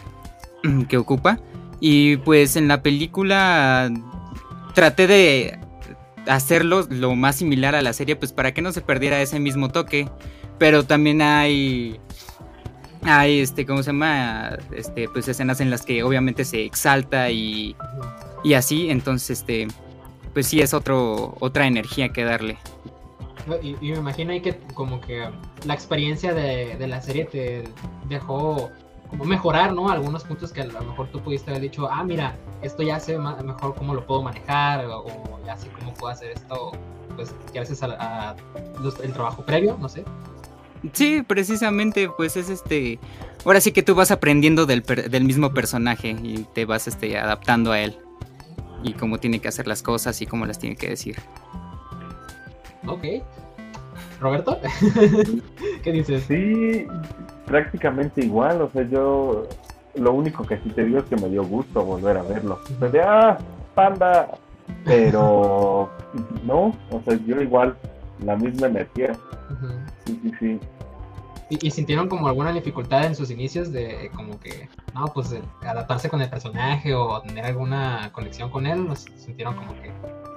[0.89, 1.41] que ocupa.
[1.81, 3.91] Y pues en la película
[4.73, 5.59] traté de
[6.29, 9.71] hacerlo lo más similar a la serie, pues para que no se perdiera ese mismo
[9.71, 10.09] toque.
[10.59, 11.99] Pero también hay
[13.03, 14.57] hay este, ¿cómo se llama?
[14.73, 17.77] Este, pues escenas en las que obviamente se exalta y,
[18.45, 19.69] y así, entonces este
[20.35, 22.59] pues sí es otro otra energía que darle.
[23.63, 25.27] Y, me imagino ahí que como que
[25.65, 27.65] la experiencia de, de la serie te
[28.09, 28.71] dejó
[29.09, 29.89] como mejorar, ¿no?
[29.89, 33.17] Algunos puntos que a lo mejor tú pudiste haber dicho, ah, mira, esto ya sé
[33.17, 36.73] ma- mejor cómo lo puedo manejar o, o ya sé cómo puedo hacer esto,
[37.17, 37.87] pues gracias a,
[38.31, 38.37] a
[38.83, 40.05] los- el trabajo previo, no sé.
[40.93, 42.99] Sí, precisamente, pues es este.
[43.45, 47.19] Ahora sí que tú vas aprendiendo del, per- del mismo personaje y te vas este,
[47.19, 47.97] adaptando a él.
[48.83, 51.17] Y cómo tiene que hacer las cosas y cómo las tiene que decir.
[52.87, 53.05] Ok.
[54.21, 54.59] Roberto,
[55.83, 56.25] ¿qué dices?
[56.29, 56.87] Sí,
[57.47, 58.63] prácticamente igual.
[58.63, 59.49] O sea, yo
[59.95, 62.61] lo único que sí te digo es que me dio gusto volver a verlo.
[62.77, 63.39] O sea, de, ah,
[63.75, 64.29] panda.
[64.85, 65.91] Pero
[66.45, 67.77] no, o sea, yo igual,
[68.25, 69.13] la misma energía.
[70.09, 70.61] Sí, sí, sí.
[71.51, 76.09] ¿Y, y sintieron como alguna dificultad en sus inicios de como que, no, pues adaptarse
[76.11, 78.87] con el personaje o tener alguna conexión con él?
[78.89, 79.91] ¿O s- sintieron como que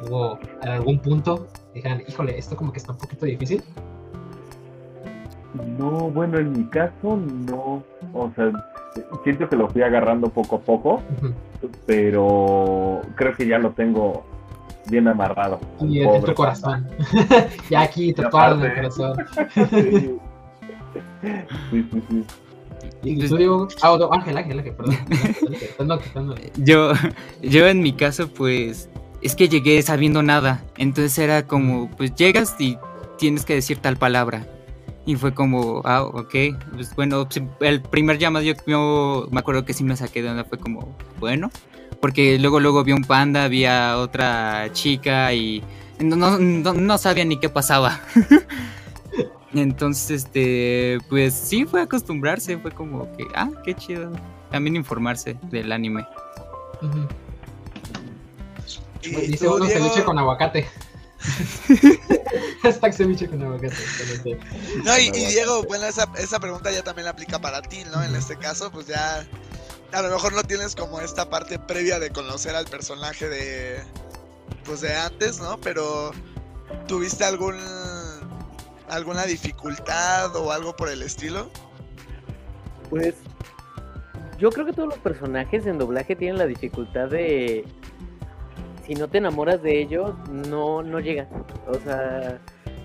[0.07, 3.63] hubo en algún punto, dijeron, híjole, esto como que está un poquito difícil?
[5.77, 7.84] No, bueno, en mi caso no.
[8.13, 8.51] O sea,
[9.23, 11.01] siento que lo fui agarrando poco a poco,
[11.86, 14.23] pero creo que ya lo tengo
[14.89, 15.59] bien amarrado.
[15.81, 16.87] Y en, tu corazón.
[17.69, 19.25] ya aquí en el corazón.
[19.69, 20.19] Sí,
[21.71, 22.03] sí, sí.
[22.09, 22.25] sí.
[23.03, 23.67] ¿Y tú, Diego?
[23.81, 24.97] Ah, no, Ángel, Ángel, Ángel, perdón.
[25.61, 26.35] Estando, estando.
[26.57, 26.93] Yo,
[27.41, 28.89] yo en mi caso, pues,
[29.21, 30.63] es que llegué sabiendo nada.
[30.77, 32.77] Entonces era como, pues llegas y
[33.17, 34.47] tienes que decir tal palabra.
[35.05, 36.35] Y fue como, ah, ok.
[36.73, 37.27] Pues bueno,
[37.61, 40.43] el primer llamado yo, yo me acuerdo que sí me saqué de onda.
[40.43, 41.49] Fue como, bueno.
[42.01, 45.63] Porque luego, luego vi un panda, vi a otra chica y
[45.99, 48.01] no, no, no, sabía ni qué pasaba.
[49.53, 52.57] Entonces, este, pues sí, fue acostumbrarse.
[52.57, 54.11] Fue como que, ah, qué chido.
[54.49, 56.05] También informarse del anime.
[59.03, 60.67] Y Dice uno Diego, ceviche con aguacate.
[62.63, 63.75] Hashtag ceviche con aguacate.
[64.83, 68.01] No, y, y Diego, bueno, esa, esa pregunta ya también aplica para ti, ¿no?
[68.03, 69.25] En este caso, pues ya
[69.93, 73.80] a lo mejor no tienes como esta parte previa de conocer al personaje de
[74.65, 75.58] pues de antes, ¿no?
[75.60, 76.12] Pero
[76.88, 77.58] ¿tuviste algún
[78.89, 81.49] alguna dificultad o algo por el estilo?
[82.89, 83.15] Pues
[84.38, 87.65] yo creo que todos los personajes en doblaje tienen la dificultad de
[88.86, 91.27] si no te enamoras de ellos, no, no llegan.
[91.67, 92.39] O sea,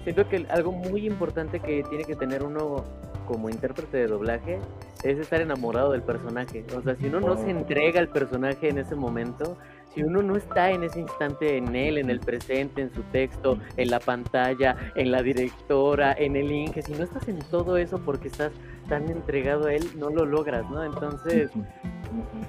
[0.05, 2.85] siento que algo muy importante que tiene que tener uno
[3.27, 4.59] como intérprete de doblaje
[5.03, 6.65] es estar enamorado del personaje.
[6.77, 9.59] O sea, si uno no se entrega al personaje en ese momento,
[9.95, 13.59] si uno no está en ese instante en él, en el presente, en su texto,
[13.77, 17.99] en la pantalla, en la directora, en el Inge, si no estás en todo eso
[17.99, 18.53] porque estás
[18.89, 20.85] tan entregado a él, no lo logras, ¿no?
[20.85, 21.51] Entonces,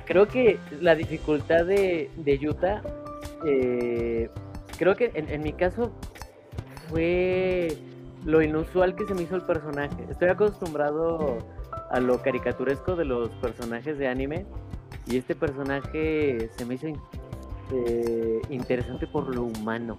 [0.05, 2.81] creo que la dificultad de, de Yuta,
[3.45, 4.29] eh,
[4.77, 5.91] creo que en, en mi caso
[6.89, 7.77] fue
[8.25, 10.05] lo inusual que se me hizo el personaje.
[10.09, 11.37] Estoy acostumbrado
[11.89, 14.45] a lo caricaturesco de los personajes de anime
[15.05, 19.97] y este personaje se me hizo eh, interesante por lo humano.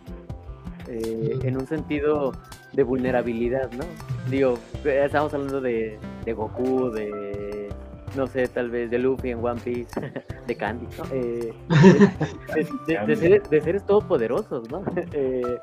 [0.88, 2.32] eh, en un sentido
[2.72, 3.84] de vulnerabilidad, ¿no?
[4.30, 7.57] Digo, estamos hablando de Goku, de,
[8.16, 9.88] no sé, tal vez de Luffy en One Piece,
[10.46, 11.04] de Candy, ¿no?
[11.12, 11.52] Eh,
[12.54, 14.82] de, de- de seres, de seres todopoderosos, ¿no?
[15.12, 15.58] Eh,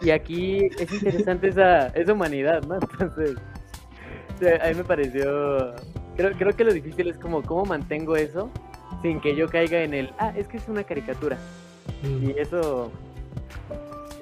[0.00, 2.74] y aquí es interesante esa, esa humanidad, ¿no?
[2.80, 3.36] Entonces,
[4.34, 5.74] o sea, a mí me pareció...
[6.16, 8.50] Creo, creo que lo difícil es como cómo mantengo eso
[9.00, 11.38] sin que yo caiga en el, ah, es que es una caricatura.
[12.02, 12.30] Mm.
[12.30, 12.90] Y eso...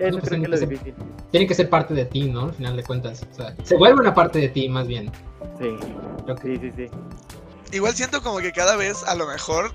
[0.09, 0.95] Eso pues creo que es tiene lo que ser- difícil.
[1.31, 2.45] Tiene que ser parte de ti, ¿no?
[2.47, 3.27] Al final de cuentas.
[3.31, 5.11] O sea, se vuelve una parte de ti, más bien.
[5.59, 5.77] Sí,
[6.25, 7.77] Creo que- sí, sí, sí.
[7.77, 9.73] Igual siento como que cada vez a lo mejor,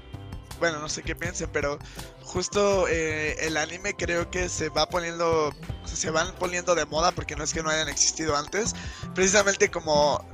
[0.60, 1.80] bueno, no sé qué piensen, pero
[2.24, 6.86] justo eh, el anime creo que se va poniendo, o sea, se van poniendo de
[6.86, 8.76] moda porque no es que no hayan existido antes,
[9.14, 10.26] precisamente como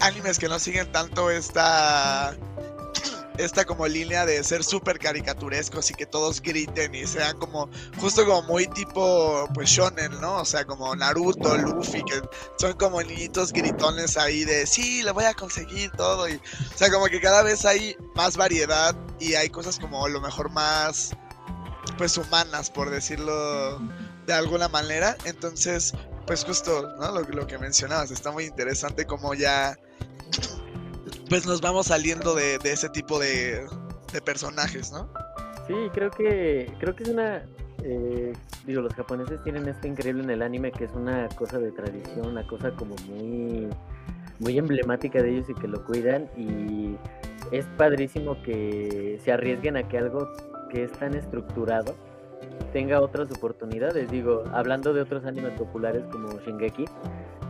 [0.00, 2.36] animes que no siguen tanto esta
[3.38, 8.24] esta como línea de ser súper caricaturescos y que todos griten y sean como justo
[8.26, 10.36] como muy tipo pues shonen, ¿no?
[10.36, 12.20] O sea, como Naruto, Luffy, que
[12.58, 16.90] son como niñitos gritones ahí de sí, le voy a conseguir todo y o sea,
[16.90, 21.12] como que cada vez hay más variedad y hay cosas como lo mejor más
[21.96, 23.78] pues humanas, por decirlo
[24.26, 25.16] de alguna manera.
[25.24, 25.94] Entonces,
[26.26, 27.12] pues justo, ¿no?
[27.12, 29.76] Lo, lo que mencionabas, está muy interesante como ya
[31.28, 33.66] pues nos vamos saliendo de, de ese tipo de,
[34.12, 35.08] de personajes, ¿no?
[35.66, 37.42] Sí, creo que creo que es una
[37.84, 38.32] eh,
[38.66, 42.26] digo los japoneses tienen esto increíble en el anime que es una cosa de tradición,
[42.26, 43.68] una cosa como muy
[44.40, 46.96] muy emblemática de ellos y que lo cuidan y
[47.52, 50.28] es padrísimo que se arriesguen a que algo
[50.70, 51.96] que es tan estructurado
[52.72, 54.10] tenga otras oportunidades.
[54.10, 56.84] Digo, hablando de otros animes populares como Shingeki,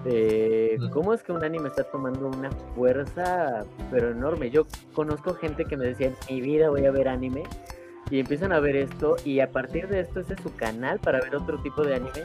[0.04, 0.78] eh.
[0.92, 4.50] ¿cómo es que un anime está tomando una fuerza pero enorme?
[4.50, 7.42] Yo conozco gente que me decía, en mi vida voy a ver anime
[8.10, 11.20] y empiezan a ver esto y a partir de esto ese es su canal para
[11.20, 12.24] ver otro tipo de anime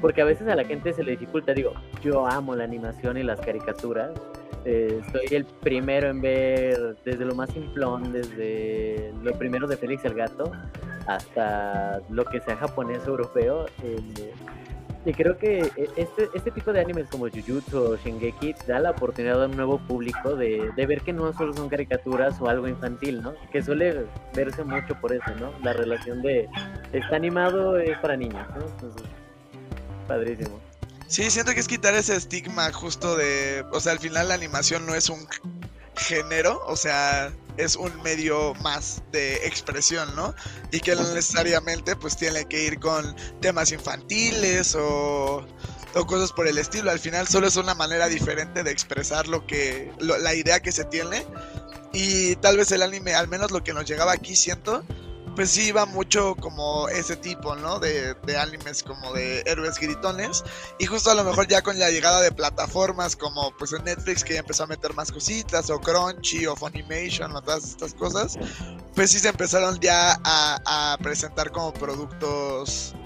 [0.00, 3.22] porque a veces a la gente se le dificulta digo yo amo la animación y
[3.22, 4.10] las caricaturas
[4.64, 10.04] eh, soy el primero en ver desde lo más simplón desde lo primero de Félix
[10.04, 10.50] el Gato
[11.06, 14.32] hasta lo que sea japonés o europeo eh,
[15.08, 18.90] y creo que eh, este, este tipo de animes como Jujutsu o Shingeki da la
[18.90, 22.68] oportunidad a un nuevo público de, de ver que no solo son caricaturas o algo
[22.68, 23.32] infantil, ¿no?
[23.50, 25.50] Que suele verse mucho por eso, ¿no?
[25.62, 26.46] La relación de
[26.92, 28.66] está animado es para niños, ¿no?
[28.66, 29.02] Entonces,
[30.06, 30.60] padrísimo.
[31.06, 34.84] Sí, siento que es quitar ese estigma justo de, o sea, al final la animación
[34.84, 35.26] no es un
[35.96, 40.34] género, o sea, es un medio más de expresión, ¿no?
[40.70, 45.44] Y que no necesariamente pues tiene que ir con temas infantiles o,
[46.06, 46.90] cosas por el estilo.
[46.90, 50.84] Al final solo es una manera diferente de expresar lo que, la idea que se
[50.84, 51.26] tiene.
[51.92, 54.84] Y tal vez el anime, al menos lo que nos llegaba aquí, siento,
[55.38, 57.78] pues sí iba mucho como ese tipo, ¿no?
[57.78, 60.42] De, de, animes como de héroes gritones.
[60.80, 64.24] Y justo a lo mejor ya con la llegada de plataformas como pues en Netflix
[64.24, 68.36] que ya empezó a meter más cositas, o Crunchy, o Funimation, o todas estas cosas,
[68.96, 72.96] pues sí se empezaron ya a, a presentar como productos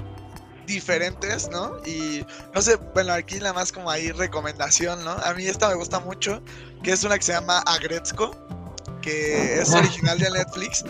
[0.66, 1.84] diferentes, ¿no?
[1.84, 2.24] Y
[2.54, 5.10] no sé, bueno, aquí nada más como ahí recomendación, ¿no?
[5.10, 6.42] A mí esta me gusta mucho,
[6.82, 8.34] que es una que se llama Agretzko,
[9.02, 10.82] que es original de Netflix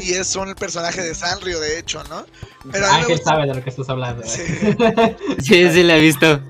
[0.00, 2.24] y es un personaje de Sanrio, de hecho, ¿no?
[2.70, 4.22] Pero Ángel sabe de lo que estás hablando.
[4.26, 4.42] Sí,
[5.42, 6.40] sí, sí, la he visto.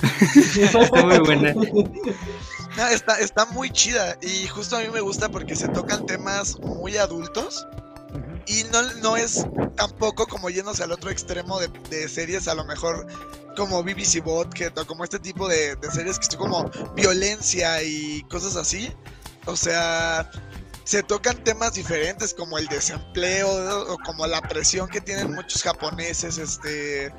[0.60, 1.54] está muy buena.
[1.54, 6.58] No, está, está muy chida y justo a mí me gusta porque se tocan temas
[6.60, 7.66] muy adultos
[8.46, 12.64] y no, no es tampoco como yéndose al otro extremo de, de series, a lo
[12.64, 13.06] mejor
[13.56, 18.22] como BBC Botket o como este tipo de, de series que son como violencia y
[18.30, 18.90] cosas así.
[19.46, 20.30] O sea,
[20.88, 23.46] se tocan temas diferentes como el desempleo
[23.92, 27.12] o como la presión que tienen muchos japoneses este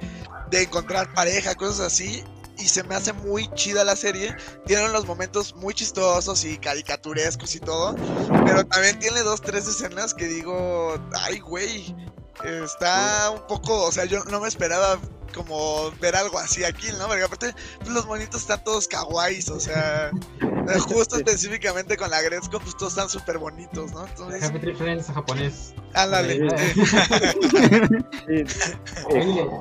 [0.50, 2.24] de encontrar pareja, cosas así.
[2.58, 4.36] Y se me hace muy chida la serie.
[4.66, 7.96] Tiene unos momentos muy chistosos y caricaturescos y todo,
[8.44, 11.96] pero también tiene dos, tres escenas que digo, ay, güey,
[12.44, 15.00] está un poco, o sea, yo no me esperaba
[15.34, 17.08] como ver algo así aquí, ¿no?
[17.08, 20.12] Porque aparte pues, los monitos están todos kawaiis, o sea,
[20.88, 24.08] justo específicamente con la Gresco, pues todos están súper bonitos, ¿no?
[24.08, 24.44] Entonces...
[24.44, 25.74] Happy Tree Friends japonés.
[25.94, 26.40] Ándale.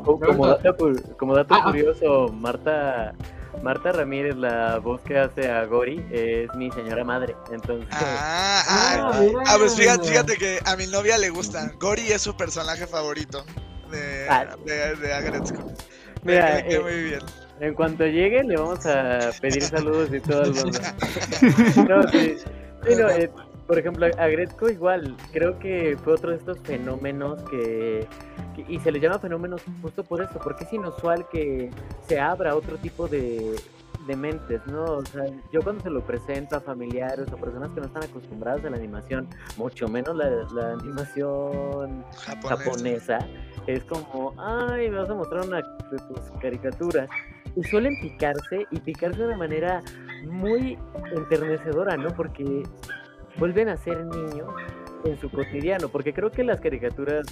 [0.04, 3.14] como, dato, como dato ah, curioso, Marta
[3.62, 7.36] Marta Ramírez, la voz que hace a Gori, es mi señora madre.
[7.52, 7.88] Entonces.
[7.92, 11.72] Ah, ah, ah, ah pues fíjate, fíjate, que a mi novia le gusta.
[11.80, 13.44] Gori es su personaje favorito
[13.90, 14.56] de, ah.
[14.64, 15.72] de, de Agretzko.
[16.24, 17.20] Mira, eh, muy bien.
[17.60, 20.78] En cuanto llegue, le vamos a pedir saludos y todo el mundo.
[21.88, 22.36] no, sí,
[22.86, 23.30] sí no, eh,
[23.68, 28.08] por ejemplo, a Gretzko igual, creo que fue otro de estos fenómenos que,
[28.66, 31.70] y se le llama fenómenos justo por eso, porque es inusual que
[32.08, 33.56] se abra otro tipo de,
[34.06, 34.84] de mentes, ¿no?
[34.84, 38.64] O sea, yo cuando se lo presento a familiares o personas que no están acostumbradas
[38.64, 43.18] a la animación, mucho menos la, animación japonesa.
[43.66, 47.10] es como, ay, me vas a mostrar una de tus caricaturas.
[47.54, 49.82] Y suelen picarse y picarse de una manera
[50.24, 50.78] muy
[51.14, 52.08] enternecedora, ¿no?
[52.14, 52.62] Porque
[53.38, 54.48] vuelven a ser niños
[55.04, 57.26] en su cotidiano, porque creo que las caricaturas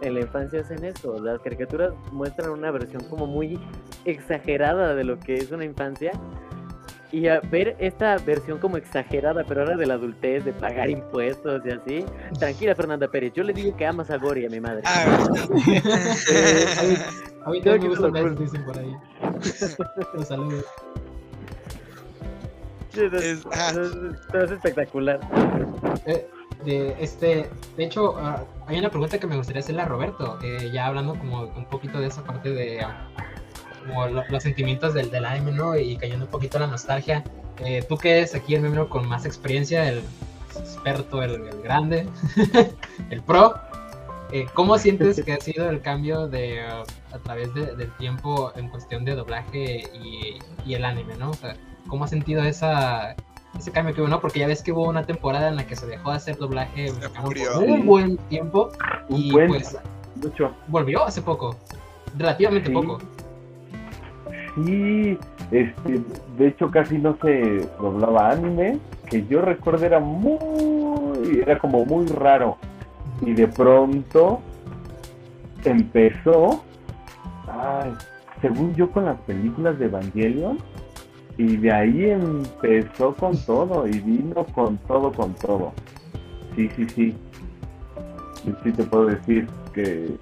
[0.00, 3.58] en la infancia hacen eso, las caricaturas muestran una versión como muy
[4.04, 6.12] exagerada de lo que es una infancia
[7.10, 11.62] y a ver esta versión como exagerada, pero ahora de la adultez, de pagar impuestos
[11.64, 12.04] y así.
[12.38, 14.82] Tranquila, Fernanda Pérez, yo le digo que amas a Gori, a mi madre.
[14.84, 15.26] Ah,
[15.66, 15.82] eh,
[17.44, 18.10] a mí, también me gusta
[18.42, 18.94] dicen por ahí.
[20.14, 20.64] Los saludos.
[22.98, 23.72] Es, ah.
[24.34, 25.20] es, espectacular.
[26.06, 26.28] Eh,
[26.64, 30.70] de, este, de hecho, ah, hay una pregunta que me gustaría hacerle a Roberto, eh,
[30.72, 32.84] ya hablando como un poquito de esa parte de
[33.86, 35.78] como los sentimientos del, del anime, ¿no?
[35.78, 37.22] Y cayendo un poquito la nostalgia.
[37.60, 40.02] Eh, tú que eres aquí el miembro con más experiencia, el
[40.58, 42.06] experto, el, grande,
[43.10, 43.54] el pro,
[44.54, 49.14] ¿cómo sientes que ha sido el cambio de a través del tiempo en cuestión de
[49.14, 51.30] doblaje y, y el anime, ¿no?
[51.30, 51.56] O sea,
[51.88, 53.16] ¿Cómo has sentido esa,
[53.58, 54.20] ese cambio que hubo, no?
[54.20, 56.92] Porque ya ves que hubo una temporada en la que se dejó de hacer doblaje
[57.22, 58.70] por un buen tiempo
[59.08, 59.76] y pues
[60.16, 60.52] mucho.
[60.68, 61.56] volvió hace poco,
[62.16, 62.98] relativamente poco.
[64.54, 65.18] Sí,
[65.50, 66.00] este,
[66.36, 68.78] de hecho casi no se doblaba anime,
[69.08, 72.56] que yo recuerdo era muy, era como muy raro.
[73.22, 74.40] Y de pronto
[75.64, 76.62] empezó,
[77.46, 77.92] ay,
[78.40, 80.58] según yo con las películas de Evangelion,
[81.38, 85.72] y de ahí empezó con todo y vino con todo, con todo.
[86.56, 87.16] Sí, sí, sí.
[88.44, 90.16] Sí, sí te puedo decir que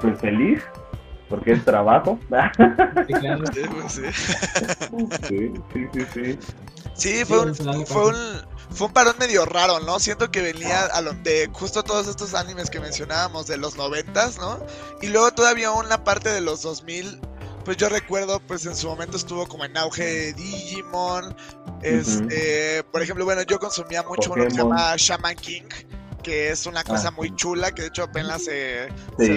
[0.00, 0.62] pues feliz
[1.28, 2.18] porque es trabajo.
[5.28, 6.38] Sí, sí, sí, sí.
[6.94, 8.14] Sí, fue un, fue un,
[8.70, 9.98] fue un parón medio raro, ¿no?
[9.98, 14.38] Siento que venía a lo, de justo todos estos animes que mencionábamos de los noventas,
[14.38, 14.58] ¿no?
[15.02, 17.20] Y luego todavía una parte de los 2000
[17.64, 21.34] pues yo recuerdo, pues en su momento estuvo como en auge Digimon.
[21.82, 25.68] Este, por ejemplo, bueno, yo consumía mucho uno que se llama Shaman King,
[26.22, 27.36] que es una cosa muy ah.
[27.36, 28.88] chula, que de hecho apenas se,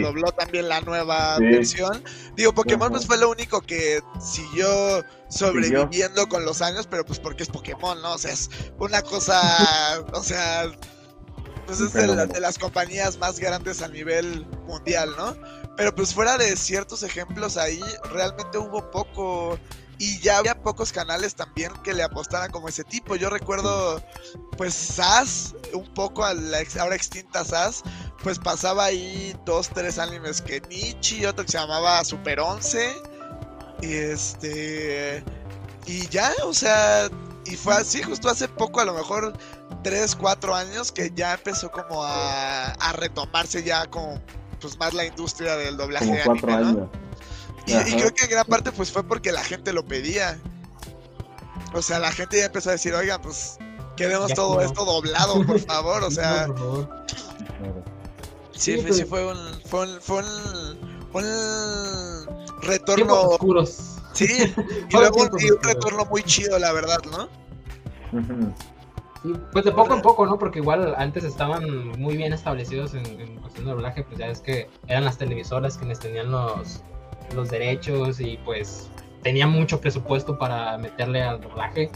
[0.02, 2.04] dobló también la nueva versión.
[2.36, 7.44] Digo, Pokémon pues fue lo único que siguió sobreviviendo con los años, pero pues porque
[7.44, 8.14] es Pokémon, ¿no?
[8.14, 8.50] O sea, es
[8.80, 10.72] una cosa, o sea,
[11.66, 15.36] pues es de las compañías más grandes a nivel mundial, ¿no?
[15.78, 19.60] Pero pues fuera de ciertos ejemplos ahí, realmente hubo poco.
[20.00, 23.16] Y ya había pocos canales también que le apostaran como ese tipo.
[23.16, 24.04] Yo recuerdo,
[24.58, 27.84] pues, SAS, un poco a la ahora extinta SAS,
[28.22, 32.96] pues pasaba ahí dos, tres animes que Nichi, otro que se llamaba Super 11.
[33.82, 35.24] Y este.
[35.86, 37.10] Y ya, o sea.
[37.46, 39.34] Y fue así, justo hace poco, a lo mejor
[39.84, 44.22] tres, cuatro años, que ya empezó como a, a retomarse ya como
[44.60, 46.90] pues más la industria del doblaje Como de cuatro anime, ¿no?
[47.70, 47.90] años.
[47.90, 50.40] Y, creo que en gran parte pues fue porque la gente lo pedía.
[51.74, 53.58] O sea, la gente ya empezó a decir, oigan, pues
[53.98, 56.04] queremos Ya todo esto doblado, por favor.
[56.04, 57.06] O sea, por favor.
[58.54, 60.24] Sí, Sí, fue, un, fue un, fue
[61.14, 62.28] un,
[62.62, 63.98] retorno, oscuros.
[64.14, 64.26] sí,
[64.90, 67.30] y luego un, y un retorno muy chido, la verdad, ¿no?
[69.52, 70.38] Pues de poco en poco, ¿no?
[70.38, 74.42] Porque igual antes estaban muy bien establecidos en, en cuestión de doblaje, pues ya es
[74.42, 76.82] que eran las televisoras quienes tenían los,
[77.36, 78.90] los derechos y pues
[79.24, 81.92] tenían mucho presupuesto para meterle al doblaje,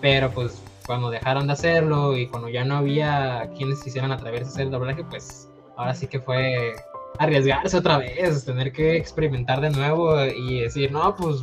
[0.00, 4.48] pero pues cuando dejaron de hacerlo y cuando ya no había quienes quisieran atreverse a
[4.48, 6.74] hacer el doblaje, pues ahora sí que fue
[7.18, 11.42] arriesgarse otra vez, tener que experimentar de nuevo y decir, no, pues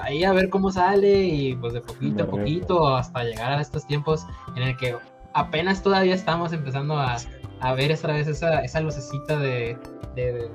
[0.00, 3.86] ahí a ver cómo sale y pues de poquito a poquito hasta llegar a estos
[3.86, 4.26] tiempos
[4.56, 4.96] en el que
[5.34, 7.16] apenas todavía estamos empezando a,
[7.60, 9.76] a ver esta vez esa, esa lucecita de,
[10.14, 10.50] de-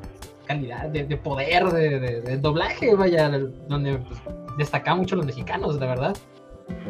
[0.46, 3.30] calidad, de, de poder, de, de- doblaje, vaya,
[3.68, 4.20] donde pues,
[4.60, 6.16] destacan mucho los mexicanos, la verdad.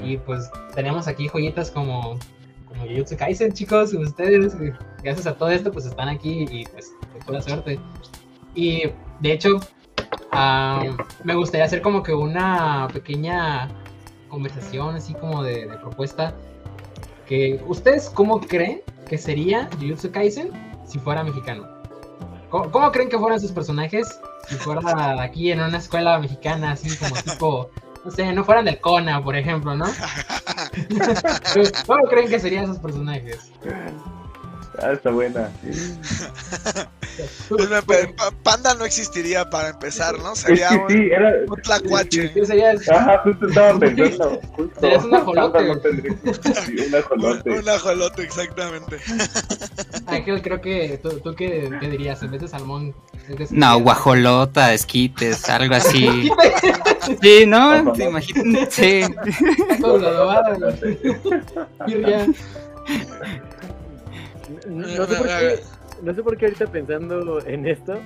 [0.03, 2.17] Y pues tenemos aquí joyitas como,
[2.67, 4.57] como Jujutsu Kaisen, chicos, ustedes,
[5.01, 7.79] gracias a todo esto, pues están aquí y pues de pura suerte.
[8.55, 8.83] Y
[9.21, 9.59] de hecho,
[10.35, 10.83] ah,
[11.23, 13.69] me gustaría hacer como que una pequeña
[14.29, 16.35] conversación, así como de, de propuesta.
[17.25, 20.51] Que, ¿Ustedes cómo creen que sería Jujutsu Kaisen
[20.85, 21.67] si fuera mexicano?
[22.49, 26.95] ¿Cómo, cómo creen que fueran sus personajes si fuera aquí en una escuela mexicana, así
[26.97, 27.69] como tipo,
[28.03, 29.85] no sé, no fueran del Kona, por ejemplo, ¿no?
[31.87, 33.51] ¿Cómo creen que serían esos personajes?
[34.81, 35.49] Ah, está buena.
[38.43, 40.33] Panda no existiría para empezar, ¿no?
[40.33, 41.33] Es Sería un, era.
[41.47, 42.31] un tlacuache.
[42.33, 44.41] Sí, serías- Ajá, justo estaba pensando.
[44.55, 44.79] Justo.
[44.81, 45.63] Serías un ajolote.
[45.65, 45.75] No
[46.65, 47.49] Sí, un ajolote.
[47.51, 48.97] Un, un ajolote, exactamente.
[50.07, 52.93] Ángel, creo que tú, tú qué, qué dirías en vez de salmón.
[53.49, 56.29] No, guajolota, esquites, algo así.
[57.21, 57.93] Sí, ¿no?
[57.93, 58.73] ¿Te imaginas?
[58.73, 59.01] Sí.
[59.79, 60.73] Todo lo adobado,
[64.67, 64.87] ¿no?
[64.87, 65.59] Sé por qué,
[66.03, 67.99] no sé por qué ahorita pensando en esto,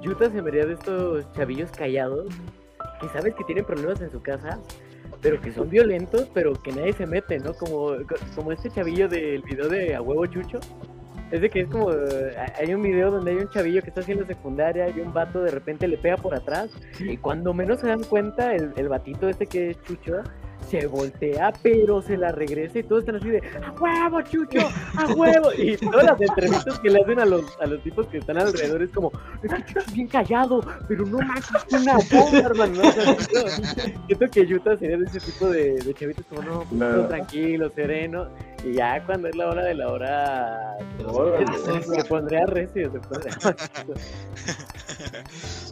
[0.00, 2.26] Yuta se me haría de estos chavillos callados
[3.00, 4.60] que sabes que tienen problemas en su casa,
[5.20, 7.52] pero que son violentos, pero que nadie se mete, ¿no?
[7.54, 7.92] Como,
[8.34, 10.60] como este chavillo del video de A Huevo Chucho.
[11.30, 14.26] Es de que es como, hay un video donde hay un chavillo que está haciendo
[14.26, 18.04] secundaria y un vato de repente le pega por atrás y cuando menos se dan
[18.04, 20.22] cuenta, el, el batito este que es Chucho
[20.72, 24.60] se voltea, pero se la regresa y todos están así de ¡A huevo, Chucho!
[24.96, 25.50] ¡A huevo!
[25.56, 28.82] Y todas las entrevistas que le hacen a los, a los tipos que están alrededor
[28.82, 29.12] es como
[29.42, 32.82] es que Chucho es bien callado, pero no más es una bomba, hermano.
[32.82, 32.88] ¿no?
[32.88, 36.64] O sea, siento- siento que Yuta sería de ese tipo de, de chavitos como no,
[36.70, 38.28] pues, tranquilo, sereno.
[38.64, 43.36] Y ya cuando es la hora de la hora se, pondría recio, se pondría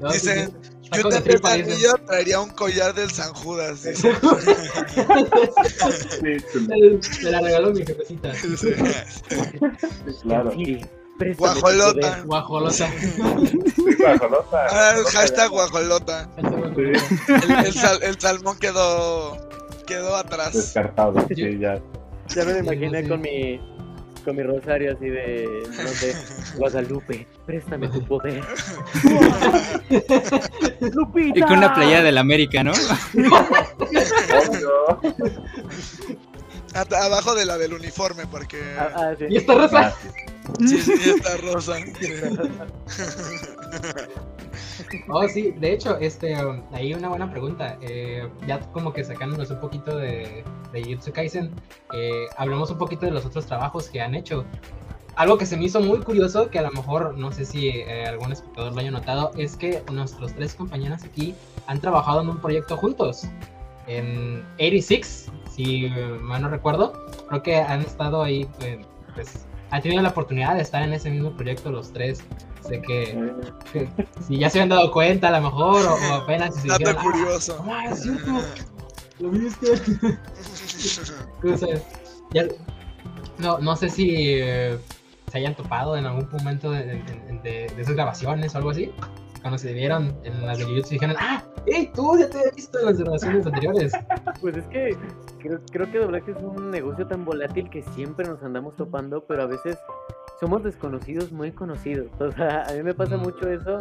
[0.03, 0.80] No, Dice, sí, sí.
[0.97, 1.71] Yo dicen.
[1.71, 4.13] anillo traería un collar del San Judas, dice.
[6.21, 8.33] Sí, Me la regaló mi jefecita.
[10.23, 10.53] Claro.
[11.37, 12.23] Guajolota.
[12.25, 12.73] Guajolota.
[12.75, 14.67] Sí, ajolota.
[14.71, 16.31] Ah, el hashtag guajolota.
[16.37, 16.43] Sí,
[17.29, 19.37] El, el sal- el salmón quedó
[19.87, 20.55] quedó atrás.
[20.55, 21.15] descartado.
[21.35, 21.79] Sí, ya.
[22.29, 23.09] Ya me lo Sí, imaginé sí.
[23.09, 23.61] con mi
[24.21, 26.15] con mi rosario así de no sé,
[26.57, 28.43] Guadalupe, préstame tu poder.
[30.93, 31.39] Lupita.
[31.39, 32.73] Y con una playa del América, ¿no?
[36.75, 39.27] Abajo de la del uniforme, porque Ah, ah, sí.
[39.29, 39.81] Y esta rosa.
[39.89, 39.95] Ah,
[40.61, 41.77] sí, sí, está rosa.
[45.09, 47.79] Oh, sí, de hecho, este, um, ahí una buena pregunta.
[47.81, 51.51] Eh, ya como que sacándonos un poquito de, de Jujutsu Kaisen,
[51.93, 54.45] eh, hablamos un poquito de los otros trabajos que han hecho.
[55.17, 58.07] Algo que se me hizo muy curioso, que a lo mejor no sé si eh,
[58.07, 61.35] algún espectador lo haya notado, es que nuestros tres compañeros aquí
[61.67, 63.25] han trabajado en un proyecto juntos.
[63.87, 65.89] En 86, si
[66.21, 66.93] mal no recuerdo,
[67.29, 68.81] creo que han estado ahí, eh,
[69.15, 72.21] pues, han tenido la oportunidad de estar en ese mismo proyecto los tres.
[72.67, 73.33] Sé que
[73.73, 73.89] que
[74.27, 77.03] si ya se habían dado cuenta a lo mejor o, o apenas si se dijeron,
[77.03, 77.65] curioso.
[77.71, 78.31] ah, es cierto,
[79.21, 79.77] lo viste.
[81.57, 81.81] Sea,
[82.33, 82.49] ya-
[83.39, 84.79] no, no sé si eh,
[85.33, 87.03] se hayan topado en algún momento de, de-
[87.43, 88.93] de- de esas grabaciones o algo así.
[89.41, 92.79] Cuando se vieron en las de Jujutsu dijeron, ah, hey, tú ya te he visto
[92.79, 93.93] en las grabaciones anteriores.
[94.41, 94.97] Pues es que
[95.39, 99.43] creo, creo que doblaje es un negocio tan volátil que siempre nos andamos topando, pero
[99.43, 99.77] a veces
[100.41, 102.09] somos desconocidos muy conocidos.
[102.21, 103.79] O sea, a mí me pasa mucho eso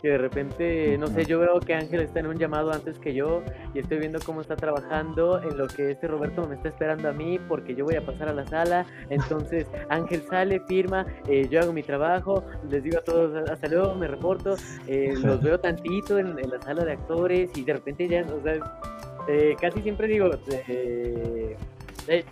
[0.00, 3.14] que de repente, no sé, yo veo que Ángel está en un llamado antes que
[3.14, 3.42] yo
[3.74, 7.12] y estoy viendo cómo está trabajando en lo que este Roberto me está esperando a
[7.12, 8.86] mí porque yo voy a pasar a la sala.
[9.08, 13.94] Entonces Ángel sale, firma, eh, yo hago mi trabajo, les digo a todos hasta luego,
[13.94, 18.08] me reporto, eh, los veo tantito en, en, la sala de actores y de repente
[18.08, 18.54] ya, o sea,
[19.28, 20.30] eh, casi siempre digo,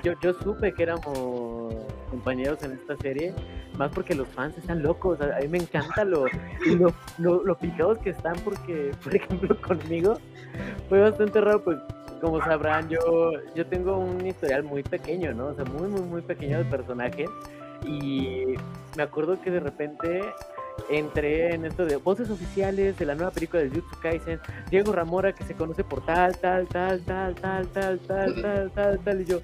[0.02, 1.74] yo, yo supe que éramos
[2.18, 3.32] compañeros en esta serie
[3.76, 5.20] más porque los fans están locos.
[5.20, 6.26] A mí me encanta lo,
[6.66, 10.18] lo, lo, lo picados que están porque, por ejemplo, conmigo
[10.88, 11.78] fue bastante raro, pues
[12.20, 15.46] como sabrán, yo, yo tengo un historial muy pequeño, ¿no?
[15.46, 17.26] O sea, muy, muy, muy pequeño de personaje.
[17.86, 18.56] Y
[18.96, 20.20] me acuerdo que de repente
[20.90, 24.40] entré en esto de voces oficiales de la nueva película de Jutsu Kaisen,
[24.70, 28.98] Diego Ramora que se conoce por tal, tal, tal, tal, tal, tal, tal, tal, tal,
[28.98, 29.40] tal, y yo,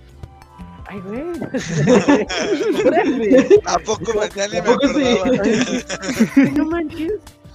[0.87, 1.23] Ay, güey.
[3.67, 5.25] ¿A poco ya ni me acordaba?
[6.57, 7.13] no manches.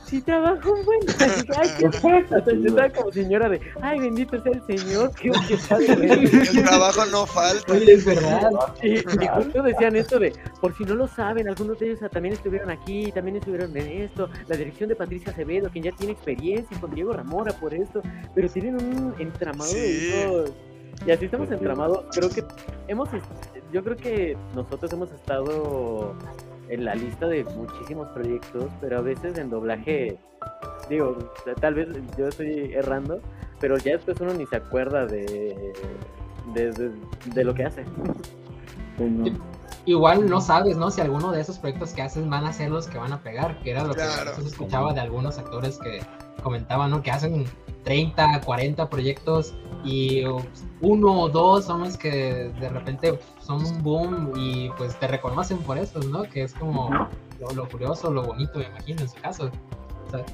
[0.09, 0.99] Si trabajo un buen.
[1.55, 2.43] Ay, qué pasa.
[2.51, 7.73] Yo estaba como señora de, ay, bendito sea el Señor, qué El trabajo no falta.
[7.73, 8.49] Oye, es verdad.
[8.81, 12.33] Y, y, justo decían esto de, por si no lo saben, algunos de ellos también
[12.33, 14.27] estuvieron aquí, también estuvieron en esto.
[14.47, 18.01] La dirección de Patricia Acevedo, quien ya tiene experiencia con Diego Ramora por esto,
[18.33, 19.77] pero tienen un entramado Sí.
[19.77, 20.51] de esos
[21.05, 22.05] y así estamos entramados.
[22.11, 22.43] Creo que
[22.87, 23.09] hemos,
[23.71, 26.15] yo creo que nosotros hemos estado
[26.69, 30.17] en la lista de muchísimos proyectos, pero a veces en doblaje,
[30.89, 31.17] digo,
[31.59, 31.87] tal vez
[32.17, 33.21] yo estoy errando,
[33.59, 35.73] pero ya después uno ni se acuerda de,
[36.53, 36.91] de, de,
[37.33, 37.83] de lo que hace.
[39.89, 40.91] Igual no sabes, ¿no?
[40.91, 43.59] Si alguno de esos proyectos que haces van a ser los que van a pegar,
[43.63, 44.35] que era lo Claro.
[44.35, 46.01] que se escuchaba de algunos actores que
[46.43, 47.01] comentaban, ¿no?
[47.01, 47.45] Que hacen
[47.85, 50.25] 30, 40 proyectos y
[50.81, 55.57] uno o dos son los que de repente son un boom y pues te reconocen
[55.57, 56.21] por eso, ¿no?
[56.21, 56.91] Que es como
[57.39, 59.49] lo, lo curioso, lo bonito, me imagino, en su caso.
[60.09, 60.25] Sea,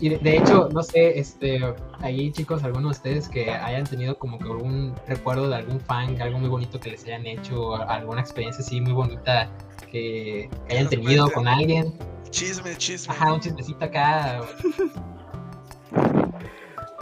[0.00, 1.60] y de, de hecho, no sé, este,
[2.00, 6.20] ahí chicos, algunos de ustedes que hayan tenido como que algún recuerdo de algún fan,
[6.20, 9.50] algo muy bonito que les hayan hecho, alguna experiencia así muy bonita
[9.90, 11.94] que, que hayan tenido con alguien.
[12.30, 13.14] Chisme, chisme.
[13.14, 14.40] Ajá, un chismecito acá.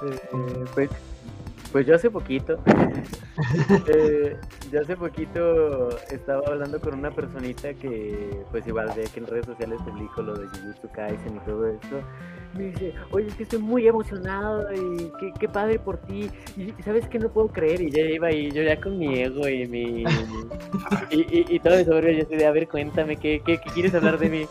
[0.05, 0.91] Eh, pues,
[1.73, 2.59] pues yo hace poquito,
[3.89, 4.37] eh,
[4.71, 9.47] yo hace poquito estaba hablando con una personita que, pues igual ve que en redes
[9.47, 12.03] sociales publico lo de Jujutsu Kaisen y todo eso.
[12.55, 16.31] Me dice, oye, es que estoy muy emocionado y qué, qué padre por ti.
[16.59, 17.81] Y sabes que no puedo creer.
[17.81, 20.05] Y ya iba y yo ya con mi ego y mi.
[21.11, 23.95] y, y, y todo sobrino, yo así de, a ver, cuéntame, ¿qué, qué, qué quieres
[23.95, 24.47] hablar de mí?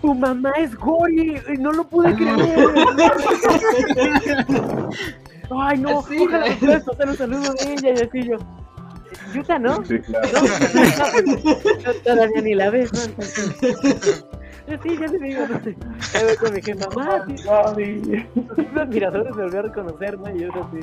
[0.00, 2.38] Tu mamá es Gori, y no lo pude creer.
[5.60, 8.36] Ay, no, Sí, ojalá me puedas pasar un saludo de ella y así yo.
[9.34, 9.84] Yuta, ¿no?
[9.84, 10.40] Sí, claro.
[11.84, 13.00] No, todavía ni la ves, ¿no?
[14.82, 15.76] Sí, ya te digo, no sé.
[16.14, 20.34] Ya voy con mi jefa, mamá, sí, los admiradores me volvió a reconocer, ¿no?
[20.34, 20.80] Y yo así.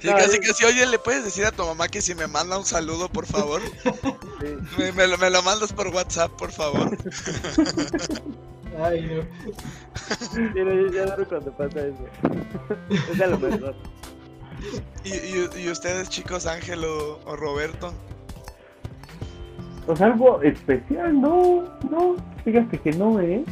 [0.00, 2.26] Sí, No, casi es- casi, oye, ¿le puedes decir a tu mamá que si me
[2.26, 3.62] manda un saludo, por favor?
[3.82, 4.56] sí.
[4.78, 6.96] Me, me lo, me lo mandas por WhatsApp, por favor.
[8.78, 9.22] Ay, no.
[10.52, 12.04] Pero yo ya adoro cuando pasa eso.
[13.12, 13.74] Es a lo mejor.
[15.04, 17.92] ¿Y, y, y ustedes, chicos, Ángel o, o Roberto?
[19.86, 23.44] Pues algo especial, no, no, fíjate que no, ¿eh?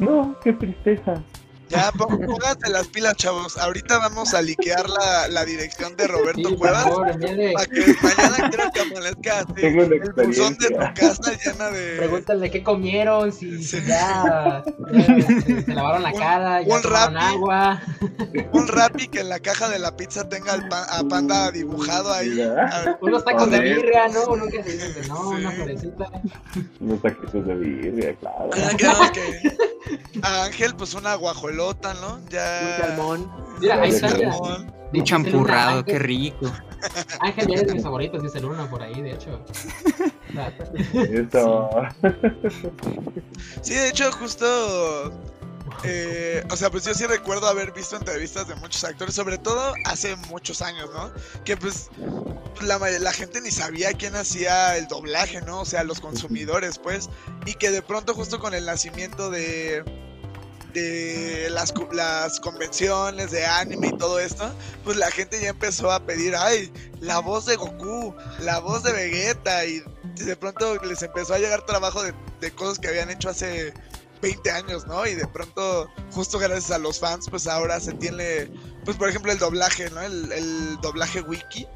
[0.00, 1.22] No, qué tristeza.
[1.70, 3.56] Ya, pó- pónganse las pilas, chavos.
[3.56, 7.94] Ahorita vamos a liquear la, la dirección de Roberto Sí, por Cuevas favor, para que
[8.02, 11.96] mañana quiero que amanezca así, Tengo una el buzón de tu casa llena de...
[11.98, 13.86] pregúntale qué comieron, si, si Sí.
[13.86, 17.16] ya, ya, se, se lavaron la Un- cara, ya un Rappi.
[17.18, 17.82] agua.
[18.52, 22.12] Un Rappi que en la caja de la pizza tenga el pa- a Panda dibujado
[22.12, 22.40] ahí.
[22.42, 24.24] A- Unos tacos de birria, ¿no?
[24.32, 25.36] Uno que se dice, no, Sí.
[25.36, 26.10] una florecita.
[26.80, 28.50] Unos taquitos de birria, claro.
[28.76, 29.69] Claro que
[30.22, 32.20] a Ángel, pues una guajolota, ¿no?
[32.28, 32.60] Ya.
[32.62, 33.32] Un salmón.
[33.60, 34.08] Mira, ahí está.
[34.92, 36.50] Un champurrado, qué rico.
[37.20, 39.44] Ángel ya eres de mis favoritos, dice Luna por ahí, de hecho.
[40.94, 41.70] Eso.
[43.62, 45.12] Sí, de hecho, justo.
[45.84, 49.72] Eh, o sea, pues yo sí recuerdo haber visto entrevistas de muchos actores, sobre todo
[49.84, 51.12] hace muchos años, ¿no?
[51.44, 51.88] Que pues
[52.60, 55.60] la, la gente ni sabía quién hacía el doblaje, ¿no?
[55.60, 57.08] O sea, los consumidores, pues.
[57.46, 59.82] Y que de pronto, justo con el nacimiento de.
[60.74, 64.52] de las, las convenciones de anime y todo esto,
[64.84, 66.70] pues la gente ya empezó a pedir, ay,
[67.00, 69.82] la voz de Goku, la voz de Vegeta, y
[70.16, 73.72] de pronto les empezó a llegar trabajo de, de cosas que habían hecho hace
[74.20, 75.06] 20 años, ¿no?
[75.06, 78.50] Y de pronto, justo gracias a los fans, pues ahora se tiene,
[78.84, 80.00] pues por ejemplo, el doblaje, ¿no?
[80.00, 81.66] El, el doblaje wiki,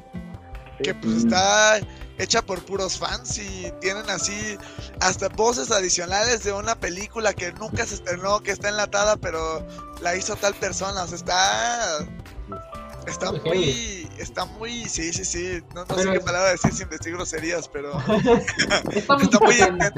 [0.83, 1.79] que pues está
[2.17, 4.57] hecha por puros fans y tienen así
[5.01, 9.65] hasta voces adicionales de una película que nunca se estrenó, que está enlatada, pero
[10.01, 11.03] la hizo tal persona.
[11.03, 12.07] O sea, está.
[13.07, 14.09] Está muy.
[14.17, 14.85] Está muy.
[14.85, 15.63] Sí, sí, sí.
[15.73, 17.91] No, sé qué palabra decir sin decir groserías, pero.
[18.91, 19.91] está muy, potente,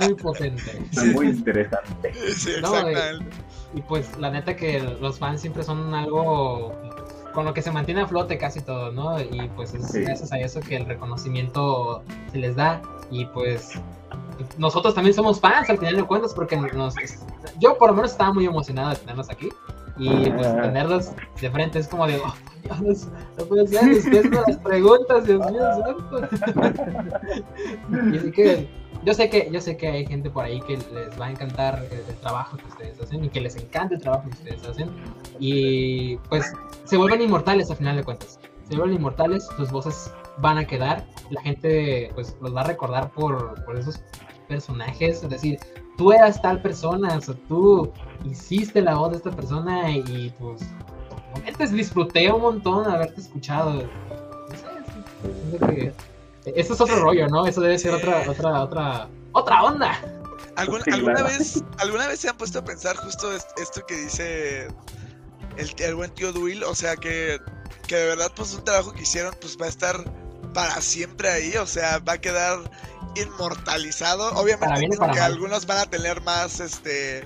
[0.00, 0.82] muy potente.
[0.90, 2.12] Está muy interesante.
[2.36, 3.36] Sí, exactamente.
[3.74, 6.74] y pues la neta que los fans siempre son algo
[7.32, 9.20] con lo que se mantiene a flote casi todo, ¿no?
[9.20, 12.80] Y pues es gracias a eso que el reconocimiento se les da
[13.10, 13.72] y pues
[14.58, 16.94] nosotros también somos fans al final de cuentas porque nos,
[17.58, 19.48] yo por lo menos estaba muy emocionado de tenerlos aquí
[20.00, 22.34] y pues tenerlos de frente es como de oh,
[23.38, 25.62] no puede ser, ustedes las preguntas, Dios mío
[28.12, 28.68] y así que
[29.04, 31.86] yo sé que yo sé que hay gente por ahí que les va a encantar
[31.90, 34.90] el, trabajo que ustedes hacen y que les encanta el trabajo que ustedes hacen.
[35.38, 36.52] Y pues
[36.84, 38.38] se vuelven inmortales al final de cuentas.
[38.68, 43.10] Se vuelven inmortales sus voces van a quedar la gente pues los va a recordar
[43.10, 44.02] por, por esos
[44.48, 45.22] personajes.
[45.22, 45.58] Es decir
[46.00, 47.92] tú eras tal persona o sea tú
[48.24, 50.62] hiciste la voz de esta persona y pues
[51.46, 55.92] antes disfruté un montón haberte escuchado no sé, que
[56.46, 57.46] eso es otro rollo, ¿no?
[57.46, 60.00] Eso debe ser otra, otra, otra, otra onda.
[60.56, 60.82] ¿Alguna,
[61.22, 64.68] vez, ¿Alguna vez se han puesto a pensar justo esto que dice
[65.58, 66.64] el, el buen tío Duil?
[66.64, 67.38] O sea, que,
[67.86, 70.02] que de verdad, pues un trabajo que hicieron, pues va a estar
[70.52, 72.58] para siempre ahí, o sea, va a quedar
[73.14, 74.32] inmortalizado.
[74.34, 77.24] Obviamente que algunos van a tener más, este,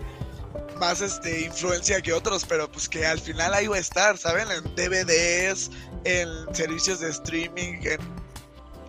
[0.78, 4.48] más, este, influencia que otros, pero pues que al final ahí va a estar, ¿saben?
[4.50, 5.70] En DVDs,
[6.04, 8.00] en servicios de streaming, en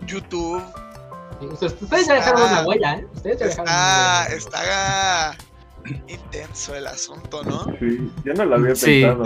[0.08, 0.64] YouTube.
[1.42, 3.08] ustedes, ya dejaron una huella, ¿eh?
[3.14, 4.36] Ustedes ya dejaron una huella.
[4.36, 5.38] Está
[6.08, 7.66] intenso el asunto, ¿no?
[7.80, 9.24] Sí, yo no lo había pensado.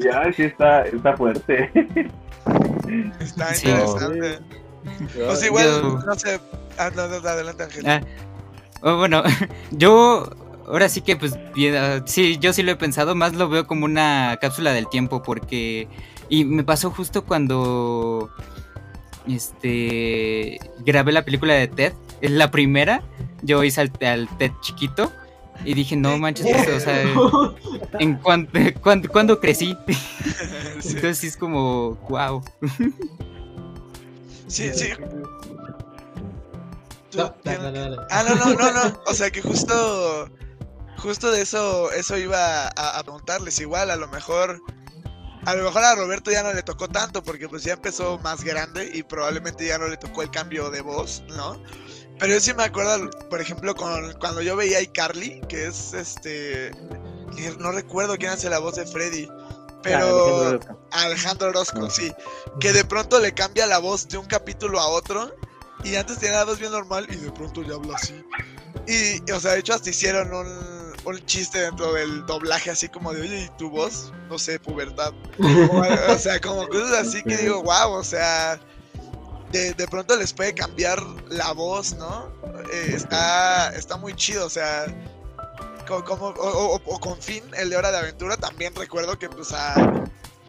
[0.00, 1.70] ya, sí está, está fuerte.
[3.20, 4.38] está interesante.
[5.14, 6.40] Pues igual, no sé.
[6.78, 7.86] Ah, no, no, adelante, Ángel.
[7.86, 8.00] Ah,
[8.82, 9.22] oh, bueno,
[9.70, 10.30] yo
[10.66, 11.34] ahora sí que pues
[11.74, 15.22] ah, sí, yo sí lo he pensado, más lo veo como una cápsula del tiempo
[15.22, 15.88] porque
[16.28, 18.30] y me pasó justo cuando
[19.26, 23.02] este, grabé la película de Ted, es la primera,
[23.42, 25.12] yo hice al, Ted chiquito
[25.64, 27.02] y dije, no manches, o sea,
[27.98, 28.58] en cuanto,
[29.10, 29.76] cuando, crecí.
[30.84, 32.42] Entonces sí es como, wow.
[34.48, 34.88] Sí, sí.
[37.18, 39.00] Ah, no, no, no, no.
[39.06, 40.30] O sea que justo,
[40.96, 43.60] justo de eso, eso iba a preguntarles.
[43.60, 44.62] Igual, a lo mejor
[45.48, 48.44] a lo mejor a Roberto ya no le tocó tanto porque pues ya empezó más
[48.44, 51.62] grande y probablemente ya no le tocó el cambio de voz, ¿no?
[52.18, 55.92] Pero yo sí me acuerdo, por ejemplo, con, cuando yo veía a iCarly, que es
[55.92, 56.72] este...
[57.58, 59.28] No recuerdo quién hace la voz de Freddy.
[59.82, 60.58] Pero
[60.90, 62.12] Alejandro Orozco, sí.
[62.58, 65.34] Que de pronto le cambia la voz de un capítulo a otro.
[65.84, 68.24] Y antes tenía la voz bien normal y de pronto ya habla así.
[68.88, 70.68] Y, o sea, de hecho hasta hicieron un
[71.08, 74.12] un chiste dentro del doblaje así como de, oye, ¿y tu voz?
[74.28, 75.12] No sé, pubertad.
[76.08, 78.60] o, sea, como cosas así que digo, wow, o sea,
[79.50, 82.32] de, pronto les puede cambiar la voz, ¿no?
[82.72, 84.86] Eh, está, está muy chido, o sea,
[85.86, 89.74] como, o, con Fin, el de Hora de Aventura, también recuerdo que pues a,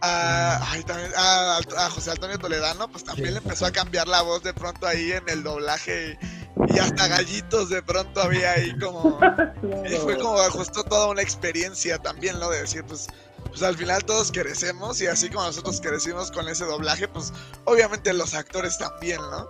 [0.02, 0.76] a,
[1.18, 5.12] a, José Antonio Toledano, pues también le empezó a cambiar la voz de pronto ahí
[5.12, 6.18] en el doblaje
[6.68, 9.20] y hasta gallitos de pronto había ahí como...
[9.89, 12.50] Y fue como justo toda una experiencia también, ¿no?
[12.50, 13.08] De decir, pues,
[13.48, 17.34] pues al final todos crecemos y así como nosotros crecimos con ese doblaje, pues
[17.66, 19.48] obviamente los actores también, ¿no?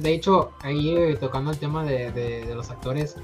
[0.00, 3.16] De hecho, ahí eh, tocando el tema de, los actores,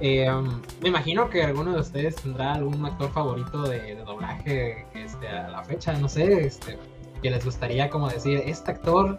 [0.00, 5.28] eh, um, me imagino que alguno de ustedes tendrá algún actor favorito de, doblaje este,
[5.28, 6.78] a la fecha, no sé, este,
[7.22, 9.18] que les gustaría como decir, este actor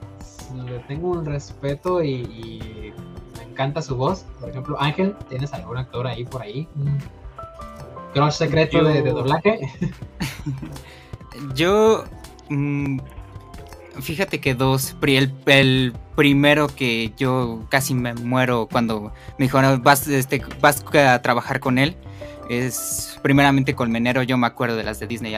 [0.53, 2.93] le tengo un respeto y,
[3.37, 4.25] me encanta su voz.
[4.39, 6.67] Por ejemplo, Ángel, ¿tienes algún actor ahí por ahí?
[8.17, 9.59] ¿Un crush secreto de, doblaje?
[11.53, 12.03] Yo...
[12.49, 12.99] Mm,
[14.01, 14.95] fíjate que dos.
[15.03, 21.21] El, el, primero que yo casi me muero cuando me dijo vas, este, vas a
[21.21, 21.95] trabajar con él.
[22.49, 25.35] Es primeramente Colmenero, yo me acuerdo de las de Disney,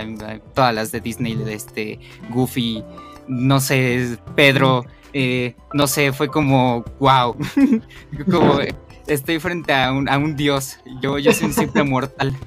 [0.53, 1.99] todas las de Disney, de este
[2.29, 2.83] Goofy,
[3.27, 7.35] no sé, Pedro, eh, no sé, fue como, wow,
[8.31, 8.59] como
[9.07, 12.37] estoy frente a un, a un dios, yo, yo soy un simple mortal.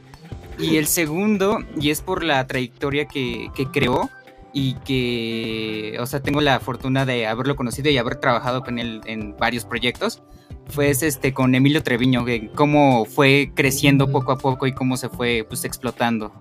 [0.62, 4.08] Y el segundo, y es por la trayectoria que, que creó,
[4.52, 9.00] y que, o sea, tengo la fortuna de haberlo conocido y haber trabajado con él
[9.06, 10.22] en varios proyectos,
[10.66, 15.08] fue este con Emilio Treviño, que cómo fue creciendo poco a poco y cómo se
[15.08, 16.32] fue pues explotando.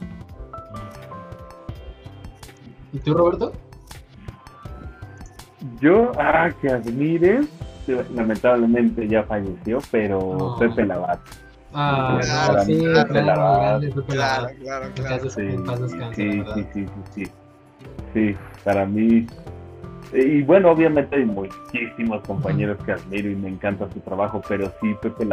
[2.93, 3.53] ¿Y tú, Roberto?
[5.79, 7.41] Yo, ah, que admire,
[8.13, 10.59] lamentablemente ya falleció, pero No.
[10.59, 11.19] Pepe Lavat.
[11.73, 13.91] Ah, Claro, sí, claro, grande
[15.29, 15.41] sí,
[16.15, 17.31] sí, sí, sí, sí.
[18.13, 19.25] Sí, para mí.
[20.13, 24.93] Y bueno, obviamente hay muchísimos compañeros que admiro y me encanta su trabajo, pero sí,
[25.01, 25.25] Pepe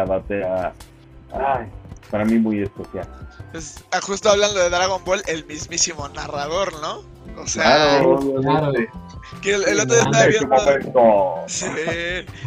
[1.32, 1.66] ay,
[2.10, 3.08] para mí muy especial.
[3.50, 7.00] Pues, ah, justo hablando de Dragon Ball, el mismísimo narrador, ¿no?
[7.40, 7.62] O sea,
[7.98, 8.68] Claro, claro.
[8.68, 8.90] obviamente.
[9.42, 11.44] Que el, el otro día estaba viendo.
[11.46, 11.66] Sí,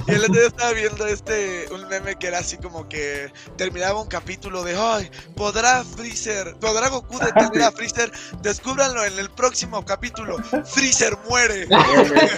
[0.07, 4.01] y el otro día estaba viendo este, un meme que era así como que terminaba
[4.01, 5.09] un capítulo de ¡Ay!
[5.35, 8.11] ¿Podrá Freezer, podrá Goku detener a Freezer?
[8.41, 10.37] Descúbranlo en el próximo capítulo.
[10.65, 11.67] Freezer muere.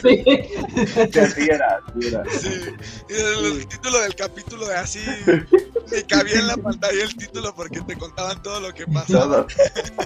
[0.02, 0.24] Sí.
[1.34, 2.24] Sí, era, era.
[2.30, 2.50] Sí,
[3.10, 5.00] y el, el título del capítulo de así,
[5.92, 9.46] ni cabía en la pantalla el título porque te contaban todo lo que pasaba.
[9.46, 9.48] Todo.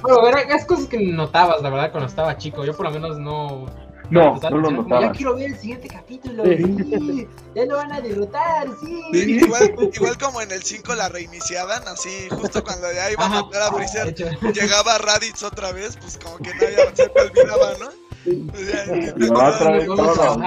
[0.01, 2.65] Bueno, era, es cosas que notabas, la verdad, cuando estaba chico.
[2.65, 3.65] Yo por lo menos no...
[4.09, 5.01] No, no lo atención, como, notaba.
[5.01, 6.43] Ya quiero ver el siguiente capítulo.
[6.45, 6.57] Sí.
[6.57, 9.01] Sí, ya lo van a derrotar, sí.
[9.11, 13.29] Sí, igual, igual como en el 5 la reiniciaban, así justo cuando ya iba a
[13.29, 14.13] matar a Freezer,
[14.53, 18.06] llegaba Raditz otra vez, pues como que no había, se te olvidaba, ¿no?
[18.27, 20.37] Pues Y otra vez todo.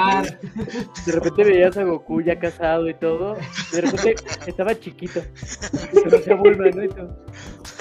[1.06, 3.36] De repente veías a Goku ya casado y todo.
[3.72, 4.16] De repente
[4.46, 5.20] estaba chiquito.
[5.92, 7.08] Pero se vuelve, ¿no?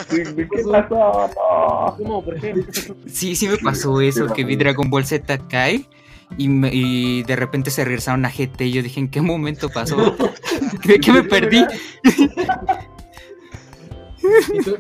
[0.10, 1.30] ¿Qué pasó?
[1.36, 1.96] No.
[1.98, 2.24] ¿Cómo?
[2.24, 2.56] ¿Por qué?
[3.08, 5.86] Sí, sí me pasó eso, que vi Dragon Ball Z Kai
[6.38, 9.70] y, me- y de repente se regresaron a GT y yo dije, ¿en qué momento
[9.70, 10.16] pasó?
[10.86, 11.62] ¿De qué me perdí?
[11.62, 11.68] No.
[14.54, 14.78] ¿Y tú,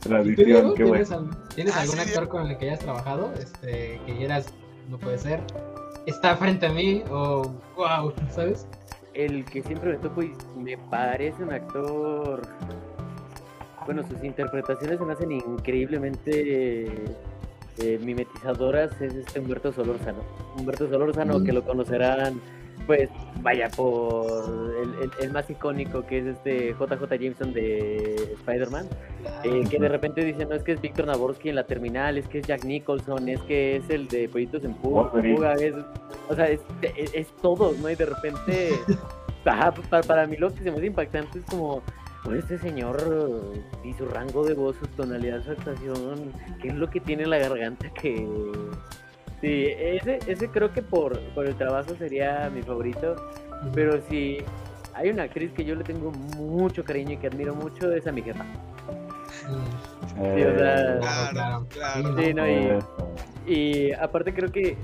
[0.00, 1.30] Tradición, qué ¿Tienes, bueno.
[1.58, 3.32] ¿Tienes Ah, algún sí, actor con el que hayas trabajado?
[3.36, 4.46] Este, que quieras,
[4.88, 5.40] no puede ser,
[6.06, 7.42] está frente a mí o
[7.76, 8.64] wow, ¿sabes?
[9.12, 12.42] El que siempre me toco y me parece un actor.
[13.86, 16.84] Bueno, sus interpretaciones se me hacen increíblemente
[17.78, 18.92] eh, mimetizadoras.
[19.00, 20.18] Es este Humberto Solórzano.
[20.56, 21.44] Humberto Solórzano, Mm.
[21.44, 22.40] que lo conocerán,
[22.86, 23.08] pues,
[23.42, 24.26] vaya por
[24.82, 28.86] el, el- el más icónico que es este JJ Jameson de Spider-Man.
[29.44, 32.26] Eh, que de repente dicen, no es que es Víctor Naborsky en la terminal, es
[32.28, 34.74] que es Jack Nicholson, es que es el de Proyectos en.
[35.36, 35.74] Fuga, es,
[36.28, 36.60] o sea, es,
[36.96, 37.90] es, es todo, ¿no?
[37.90, 38.70] Y de repente,
[39.44, 39.72] para,
[40.06, 41.82] para mí lo que se me hace impactante es como,
[42.24, 42.96] pues, este señor
[43.84, 47.30] y su rango de voz, su tonalidad, su actuación, qué es lo que tiene en
[47.30, 48.26] la garganta que...
[49.40, 53.14] Sí, ese, ese creo que por, por el trabajo sería mi favorito,
[53.72, 54.38] pero si
[54.94, 58.12] hay una actriz que yo le tengo mucho cariño y que admiro mucho, es a
[58.12, 58.44] mi jefa.
[59.36, 61.66] Sí, o sea, Claro, claro.
[61.68, 62.16] claro.
[62.16, 62.78] Sí, Sí, no, y,
[63.46, 64.76] y aparte creo que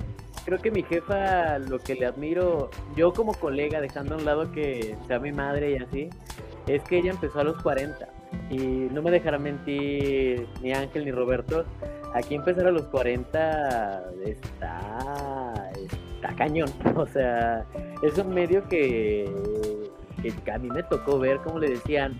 [0.44, 4.52] creo que mi jefa lo que le admiro, yo como colega, dejando a un lado
[4.52, 6.10] que sea mi madre y así,
[6.66, 8.06] es que ella empezó a los 40
[8.50, 11.64] y no me dejará mentir ni Ángel ni Roberto,
[12.14, 17.66] aquí empezar a los 40 está está cañón, o sea,
[18.02, 19.30] es un medio que,
[20.44, 22.18] que a mí me tocó ver como le decían,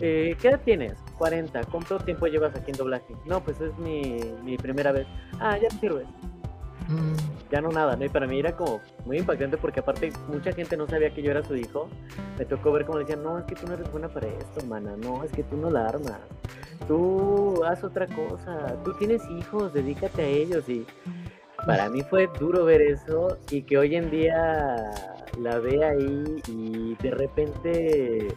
[0.00, 0.94] eh, ¿qué edad tienes?
[1.18, 1.62] 40.
[1.70, 3.14] ¿Cuánto tiempo llevas aquí en doblaje?
[3.24, 5.06] No, pues es mi, mi primera vez.
[5.38, 6.08] Ah, ya te sirves.
[6.88, 7.14] Mm,
[7.50, 8.04] Ya no nada, ¿no?
[8.04, 11.30] Y para mí era como muy impactante porque aparte mucha gente no sabía que yo
[11.30, 11.88] era su hijo.
[12.38, 14.96] Me tocó ver como decían, no, es que tú no eres buena para esto, mana.
[14.96, 16.18] No, es que tú no la armas.
[16.88, 18.76] Tú haz otra cosa.
[18.84, 20.68] Tú tienes hijos, dedícate a ellos.
[20.68, 20.86] Y
[21.66, 24.76] para mí fue duro ver eso y que hoy en día
[25.38, 28.28] la ve ahí y de repente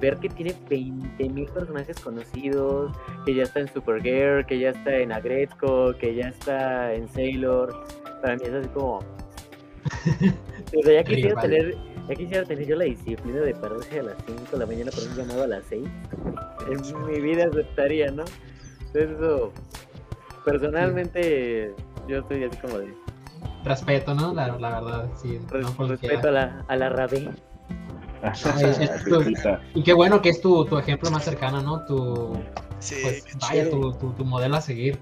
[0.00, 5.12] ver que tiene 20.000 personajes conocidos, que ya está en Supergirl, que ya está en
[5.12, 7.84] Agretsuko, que ya está en Sailor.
[8.22, 9.00] Para mí es así como...
[10.78, 11.74] O sea, ya quisiera tener,
[12.08, 15.02] ya quisiera tener yo la disciplina de pararse a las 5 de la mañana para
[15.02, 15.84] un llamado a las 6.
[16.70, 18.24] En mi vida aceptaría, ¿no?
[18.86, 19.52] Entonces eso,
[20.44, 21.74] personalmente,
[22.06, 22.94] yo estoy así como de
[23.64, 24.32] respeto, ¿no?
[24.34, 25.38] La, la verdad, sí.
[25.50, 26.14] res- no cualquiera.
[26.14, 27.30] respeto a la, a la rabé.
[28.34, 29.60] Chiquita.
[29.74, 31.84] Y qué bueno que es tu, tu ejemplo más cercano, ¿no?
[31.84, 32.32] Tu,
[32.78, 34.98] Sí, pues, vaya, tu, tu, tu modelo a seguir.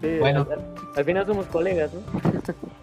[0.00, 0.46] Sí, Bueno.
[0.50, 2.00] al, al final somos colegas, ¿no?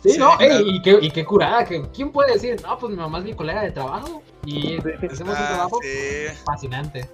[0.01, 1.63] Sí, Sí, no, ey, y, qué, y qué curada.
[1.65, 2.59] Que, ¿Quién puede decir?
[2.63, 6.33] No, pues mi mamá es mi colega de trabajo y hacemos un Ah, trabajo sí.
[6.45, 7.07] fascinante.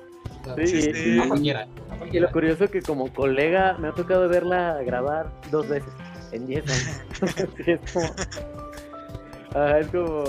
[0.58, 1.16] Sí, Sí, y- sí.
[1.18, 1.66] No cualquiera.
[1.66, 5.91] no Y lo curioso es que como colega me ha tocado verla grabar dos veces
[6.32, 7.01] en 10 años.
[7.65, 8.05] Sí, es como...
[9.51, 10.23] Ajá, es como...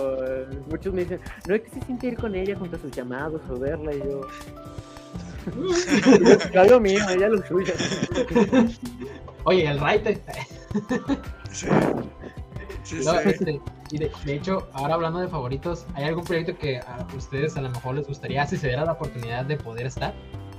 [0.71, 3.41] Muchos me dicen, no es que se siente ir con ella junto a sus llamados
[3.51, 4.21] o verla y yo...
[6.53, 7.73] yo hago mío, ella lo suyo.
[9.45, 10.21] Oye, el raite.
[11.51, 11.67] Sí.
[12.83, 13.29] Sí, No, sí.
[13.29, 17.57] este, y de, de hecho, ahora hablando de favoritos, ¿hay algún proyecto que a ustedes
[17.57, 20.15] a lo mejor les gustaría, si se diera la oportunidad de poder estar?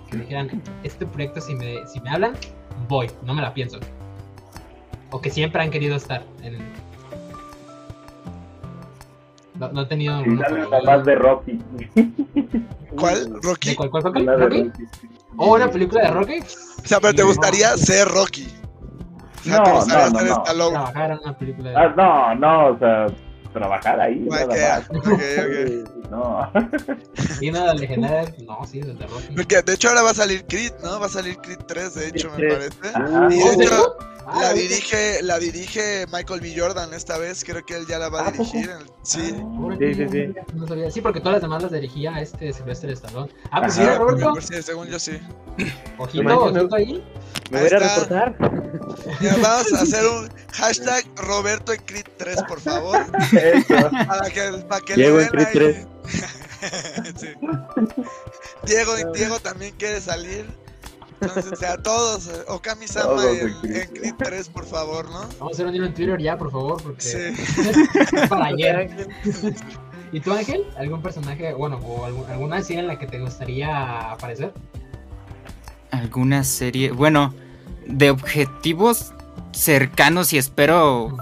[0.09, 2.33] Que dijeran, este proyecto si me, si me hablan,
[2.87, 3.79] voy, no me la pienso.
[5.11, 6.57] O que siempre han querido estar en,
[9.55, 10.23] No, no he tenido ahí.
[10.27, 10.47] una
[10.85, 11.59] más de Rocky.
[12.97, 13.33] ¿Cuál?
[13.33, 13.75] ¿De ¿Rocky?
[13.75, 14.25] cuál, cuál, cuál?
[14.25, 14.63] De ¿Rocky?
[14.63, 14.83] Rocky.
[15.37, 16.39] ¿O una película de Rocky?
[16.39, 18.47] O sea, pero te gustaría ser Rocky.
[19.39, 20.69] O sea, No, no, no, no.
[20.71, 23.07] Trabajar en una película de Ah, no, no, o sea,
[23.53, 24.89] trabajar ahí, Ok, nada más.
[24.89, 25.89] ok, ok.
[26.09, 26.49] No.
[27.39, 29.35] Y una legendaria, no, sí, desde Rocky.
[29.35, 30.99] Porque de hecho ahora va a salir Creed, ¿no?
[30.99, 32.77] Va a salir Creed 3, de hecho, me parece.
[32.95, 33.27] Ajá.
[33.29, 33.95] Y ¿En de hecho?
[34.31, 34.55] Ah, la ok.
[34.55, 36.53] dirige, la dirige Michael B.
[36.55, 38.43] Jordan esta vez, creo que él ya la va a ¿A poco?
[38.51, 38.69] dirigir.
[38.69, 39.33] el- Sí.
[39.79, 40.33] Sí, sí, sí.
[40.53, 40.91] No sabía.
[40.91, 43.31] Sí, porque todas las demás las dirigía este Sylvester Stallone.
[43.51, 43.81] Ah, pues sí.
[43.85, 44.33] Roberto.
[44.41, 45.19] Sí, según yo sí.
[45.97, 47.03] Ojito, ahí.
[47.51, 48.35] Me voy a reportar.
[49.21, 53.05] Ya, vamos a hacer un hashtag Roberto en Creed 3, por favor.
[54.07, 55.87] Para que, para que Diego le en den Creed ahí.
[57.17, 57.27] Sí.
[58.65, 60.45] Diego, Diego también quiere salir.
[61.21, 63.81] Entonces, o sea, todos, eh, Okami-sama Todos en, en Creed.
[63.81, 65.19] en Creed 3, por favor, ¿no?
[65.39, 67.17] Vamos a hacer un hilo en Twitter ya, por favor, porque Sí.
[68.29, 69.07] para ayer.
[70.11, 70.65] ¿Y tú, Ángel?
[70.77, 74.53] ¿Algún personaje, bueno, o algún- alguna serie en la que te gustaría aparecer?
[75.91, 76.91] Alguna serie.
[76.91, 77.33] Bueno,
[77.85, 79.13] de objetivos
[79.51, 81.17] cercanos y espero.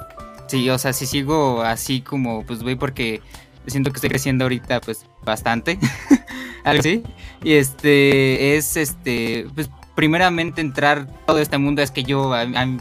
[0.47, 3.21] Sí, o sea, si sigo así como, pues voy porque
[3.65, 5.77] siento que estoy creciendo ahorita, pues bastante.
[6.63, 7.03] Algo así.
[7.43, 11.81] Y este, es este, pues primeramente entrar todo este mundo.
[11.81, 12.77] Es que yo, a- a-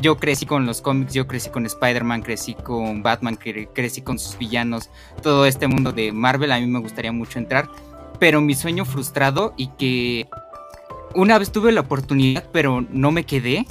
[0.00, 4.16] yo crecí con los cómics, yo crecí con Spider-Man, crecí con Batman, cre- crecí con
[4.20, 4.88] sus villanos.
[5.22, 7.68] Todo este mundo de Marvel a mí me gustaría mucho entrar.
[8.20, 10.28] Pero mi sueño frustrado y que
[11.16, 13.66] una vez tuve la oportunidad, pero no me quedé.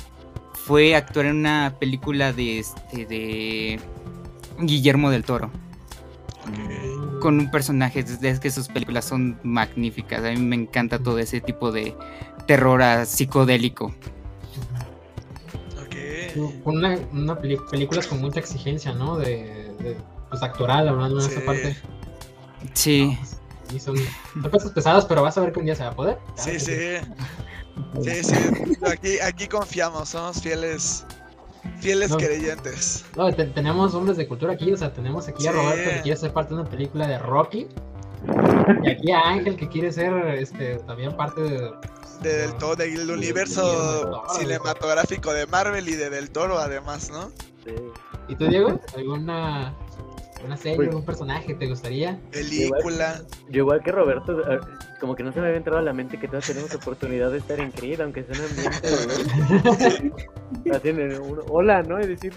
[0.53, 3.79] Fue actuar en una película de este de
[4.59, 5.49] Guillermo del Toro.
[7.21, 10.23] Con un personaje, es que sus películas son magníficas.
[10.23, 11.95] A mí me encanta todo ese tipo de
[12.51, 13.93] terror ah, psicodélico.
[15.85, 16.63] Ok.
[16.63, 19.17] Con una, una películas con mucha exigencia, ¿no?
[19.17, 19.95] De, de,
[20.29, 21.31] pues actoral, hablando de Sí.
[21.35, 21.77] esa parte.
[22.73, 23.17] Sí,
[23.73, 23.95] Y son,
[24.41, 26.17] son cosas pesadas, pero vas a ver que un día se va a poder.
[26.35, 26.75] Sí, sí.
[28.03, 28.35] Sí, sí.
[28.85, 31.05] Aquí, aquí confiamos, somos fieles.
[31.79, 32.17] Fieles No.
[32.17, 33.05] creyentes.
[33.15, 35.51] No, te- tenemos hombres de cultura aquí, o sea, tenemos aquí a.
[35.53, 37.67] Roberto que quiere ser parte de una película de Rocky.
[38.83, 41.71] Y aquí a Ángel que quiere ser este, también parte de...
[42.21, 47.31] De del todo, del universo Toro, cinematográfico de Marvel y de Del Toro, además, ¿no?
[47.65, 47.73] Sí.
[48.27, 48.79] ¿Y tú, Diego?
[48.95, 49.75] ¿Alguna
[50.45, 52.19] una serie, Pues- algún personaje te gustaría?
[52.31, 53.21] Película.
[53.49, 54.59] Yo igual que Roberto, eh,
[54.99, 57.39] como que no se me había entrado a la mente que todos tenemos oportunidad de
[57.39, 60.11] estar en Creed, aunque sea un ambiente de-
[60.75, 61.99] Así en un hola, ¿no?
[61.99, 62.33] Y decir.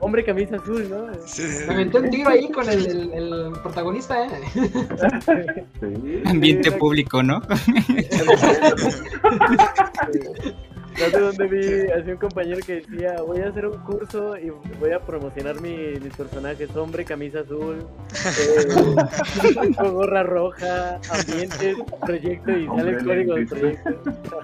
[0.00, 1.06] Hombre camisa azul, ¿no?
[1.26, 1.42] Sí.
[1.66, 4.30] Me aventé un tiro ahí con el, el- el protagonista, ¿eh?
[5.80, 6.22] Sí.
[6.26, 7.40] ambiente público, ¿no?
[11.00, 14.50] No sé dónde vi así un compañero que decía, voy a hacer un curso y
[14.78, 17.86] voy a promocionar mi- mis personajes, hombre, camisa azul,
[18.38, 23.90] eh, gorra roja, ambientes, proyecto y sale el código del proyecto.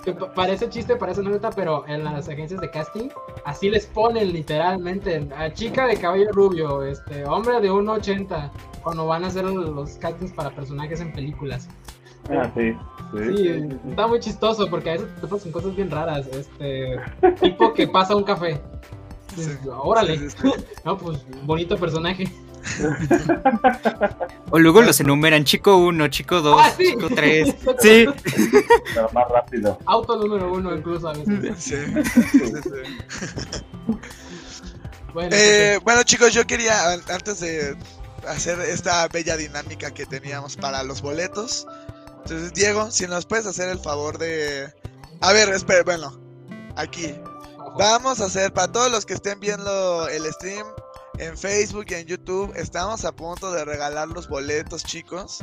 [0.04, 3.08] Que parece chiste, parece anécdota, pero en las agencias de casting
[3.44, 8.50] así les ponen literalmente a chica de cabello rubio, este hombre de 1.80
[8.82, 11.68] cuando van a hacer los castings para personajes en películas.
[12.30, 12.72] Ah, sí.
[13.14, 13.36] Sí.
[13.36, 16.98] Sí, está muy chistoso porque a veces te topas con cosas bien raras, este
[17.40, 18.60] tipo que pasa un café.
[19.36, 19.50] Sí.
[19.68, 20.64] Órale, Sí, sí, sí.
[20.84, 22.30] no pues bonito personaje.
[24.50, 26.84] O luego los enumeran chico 1, chico 2, Ah, sí.
[26.92, 27.54] chico 3.
[27.80, 28.06] Sí.
[28.94, 29.78] Pero más rápido.
[29.86, 31.54] Auto número uno incluso a veces.
[31.58, 31.76] Sí, sí.
[35.12, 37.76] Bueno, Eh, bueno chicos, yo quería, an- antes de
[38.28, 41.66] hacer esta bella dinámica que teníamos para los boletos,
[42.26, 44.72] entonces Diego, si nos puedes hacer el favor de...
[45.20, 46.20] A ver, espera, bueno,
[46.76, 47.14] aquí.
[47.78, 50.66] Vamos a hacer, para todos los que estén viendo el stream
[51.18, 55.38] en Facebook y en YouTube, estamos a punto de regalar los boletos, chicos.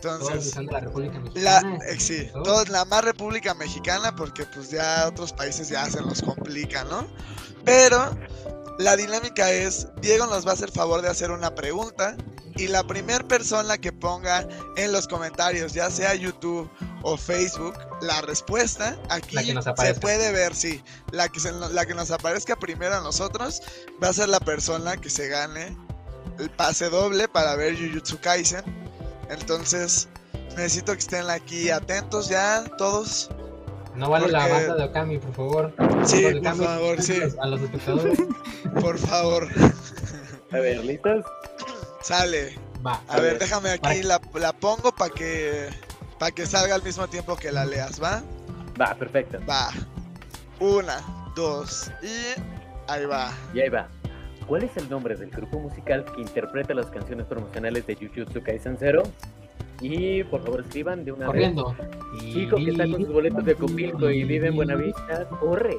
[0.00, 1.78] Todos Entonces, usando la República la, Mexicana.
[1.88, 2.42] eh, sí, todo.
[2.42, 7.06] todo- la más República Mexicana, porque pues ya otros países ya se nos complica, ¿no?
[7.66, 8.10] Pero
[8.80, 12.16] la dinámica es, Diego nos va a hacer favor de hacer una pregunta
[12.56, 16.68] y la primera persona que ponga en los comentarios, ya sea YouTube
[17.02, 19.42] o Facebook, la respuesta, aquí La
[19.94, 23.62] se puede ver, sí, la que, se- la que nos aparezca primero a nosotros
[24.02, 25.76] va a ser la persona que se gane
[26.38, 28.64] el pase doble para ver Jujutsu Kaisen.
[29.30, 30.08] Entonces,
[30.56, 33.30] necesito que estén aquí atentos ya todos.
[33.94, 35.72] No vale la banda de Okami, por favor.
[36.04, 38.18] Sí, por Okami, favor, sí, A los espectadores.
[38.80, 39.48] por favor.
[40.52, 41.24] A ver, ¿listos?
[42.02, 42.58] Sale.
[42.86, 43.02] Va.
[43.08, 45.68] A ver, déjame aquí, la, la pongo para que,
[46.18, 48.22] para que salga al mismo tiempo que la leas, ¿va?
[48.80, 49.38] Va, perfecto.
[49.48, 49.70] Va.
[50.60, 51.00] Una,
[51.34, 52.40] dos y
[52.90, 53.32] ahí va.
[53.52, 53.88] Y ahí va.
[54.50, 58.76] ¿cuál es el nombre del grupo musical que interpreta las canciones promocionales de Jujutsu Kaisen
[58.80, 59.04] Zero?
[59.80, 61.74] Y por favor escriban de una Corriendo.
[61.78, 61.88] vez.
[62.32, 65.78] Chico que está con sus boletos de Copilco y vive en Buenavista, corre.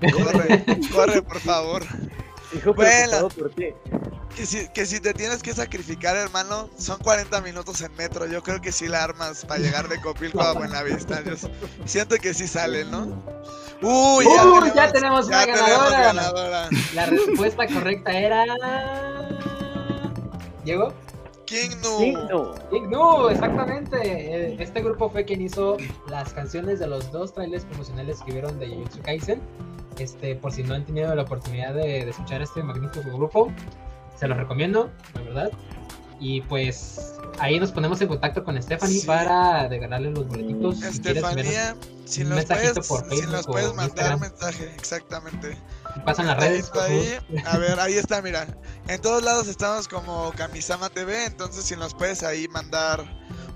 [0.00, 1.82] Corre, corre, por favor.
[2.54, 3.66] Hijo, preocupado por ti.
[4.34, 8.26] Que si, que si te tienes que sacrificar, hermano, son 40 minutos en metro.
[8.26, 11.22] Yo creo que sí la armas para llegar de Copilco a Buenavista.
[11.24, 11.34] Yo
[11.84, 13.22] siento que sí sale, ¿no?
[13.82, 16.02] Uy, ya, Uy, tenemos, ya tenemos una tenemos ganadora.
[16.02, 16.68] ganadora.
[16.94, 18.44] La respuesta correcta era.
[20.64, 20.92] ¿Diego?
[21.50, 22.28] King Nu.
[22.28, 22.54] no.
[22.70, 23.96] Big Nu, exactamente.
[24.00, 25.76] Eh, Este grupo fue quien hizo
[26.08, 29.40] las canciones de los dos trailers promocionales que vieron de Jujutsu Kaisen.
[29.98, 33.52] Este, por si no han tenido la oportunidad de, de escuchar este magnífico grupo,
[34.16, 35.50] se los recomiendo, la verdad.
[36.20, 39.06] Y pues ahí nos ponemos en contacto con Stephanie Sí.
[39.06, 40.78] para regalarle los boletitos.
[40.80, 44.20] si Estefanía, si un nos mensajito puedes, por si o puedes mandar Instagram.
[44.20, 45.56] mensaje, exactamente.
[46.04, 46.70] pasan las redes.
[46.74, 47.18] Ahí.
[47.46, 48.46] A ver, ahí está, mira.
[48.88, 53.02] En todos lados estamos como Kamisama TV, entonces si nos puedes ahí mandar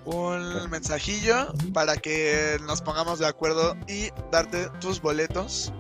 [0.07, 5.73] un mensajillo para que nos pongamos de acuerdo y darte tus boletos.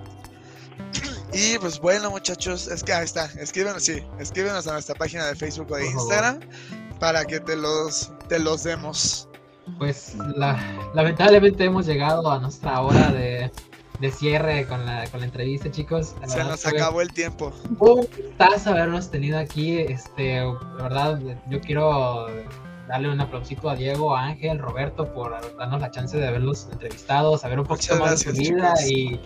[1.34, 5.34] Y pues bueno, muchachos, es que ahí está, escríbenos, sí, escríbenos a nuestra página de
[5.34, 5.86] Facebook o de.
[5.86, 6.40] Instagram
[7.00, 9.28] para que te los, te los demos.
[9.78, 10.58] Pues la-
[10.94, 13.50] lamentablemente hemos llegado a nuestra hora de,
[14.00, 16.14] de cierre con la, con la entrevista, chicos.
[16.20, 17.52] La Se verdad nos acabó el tiempo.
[17.80, 19.78] Un gustazo habernos tenido aquí.
[19.78, 21.18] Este, la verdad,
[21.48, 22.26] yo quiero
[22.88, 27.36] darle un aplausito a Diego, a Ángel, Roberto por darnos la chance de haberlos entrevistado,
[27.38, 28.90] saber un poquito Muchas más de su vida chicos.
[28.90, 29.20] y,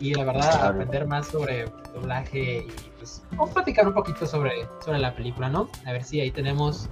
[0.00, 0.68] y la verdad Claro.
[0.74, 5.48] aprender más sobre doblaje y pues vamos a platicar un poquito sobre, sobre la película,
[5.48, 5.68] ¿no?
[5.86, 6.88] A ver si ahí tenemos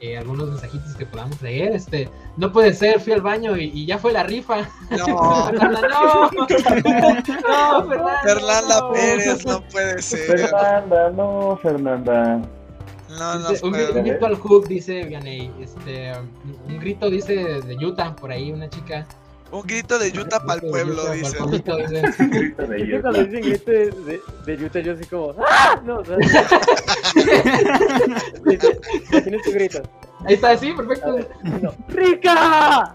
[0.00, 1.72] eh, algunos mensajitos que podamos leer.
[1.72, 2.08] Este,
[2.38, 4.68] no puede ser, fui al baño y, y ya fue la rifa.
[4.90, 6.46] No, Fernanda, no, no,
[7.88, 8.20] Fernanda.
[8.22, 8.92] Fernanda no.
[8.92, 10.38] Pérez, no puede ser.
[10.38, 12.40] Fernanda, no, Fernanda.
[13.10, 13.92] No nos Dice, un, puede.
[13.98, 15.52] un grito al hook, dice Vianey.
[15.60, 16.12] Este,
[16.66, 19.04] un grito, dice, de Utah, por ahí, una chica.
[19.52, 21.38] Un grito de Utah para el Un pueblo, Utah dice.
[21.38, 22.02] pa'l pueblito, dice.
[22.28, 25.80] Grito de dicen grito de, de, Utah, yo así como, ¡ah!
[25.84, 26.16] No, o sea,
[29.22, 29.82] tienes tu grito.
[30.24, 31.18] Ahí está, sí, perfecto.
[31.62, 31.74] No.
[31.88, 32.94] ¡Rica!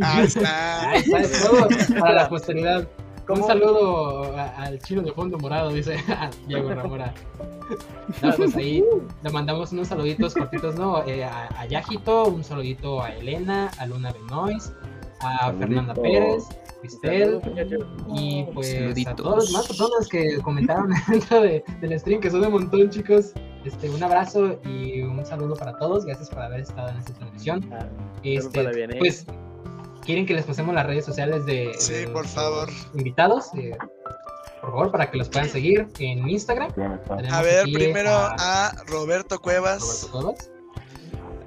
[0.00, 0.90] Ahí está.
[0.90, 2.86] Ahí está, es para la posteridad.
[3.28, 5.96] Un saludo al chino de fondo morado, dice
[6.46, 7.12] Diego Ramora.
[8.22, 8.82] No, pues ahí
[9.22, 11.04] le mandamos unos saluditos cortitos, ¿no?
[11.06, 14.72] Eh, a, a Yajito, un saludito a Elena, a Luna Benoist,
[15.20, 15.58] a Saludito.
[15.58, 16.44] Fernanda Pérez,
[16.80, 17.40] Cristel.
[18.14, 19.16] Y pues a Saluditos.
[19.16, 23.32] todas las más personas que comentaron dentro de, del stream, que son un montón, chicos.
[23.64, 26.04] Este, un abrazo y un saludo para todos.
[26.04, 27.68] Gracias por haber estado en esta transmisión.
[27.72, 27.86] Ah,
[28.22, 28.96] Este, bien, ¿eh?
[28.98, 29.26] pues,
[30.04, 32.68] ¿quieren que les pasemos las redes sociales de, Sí, de por favor.
[32.94, 33.46] invitados?
[33.54, 33.76] Eh,
[34.60, 36.72] por favor, para que los puedan seguir en Instagram.
[37.30, 38.34] A ver, primero a
[38.68, 40.08] a Roberto Cuevas.
[40.12, 40.50] Roberto Cuevas.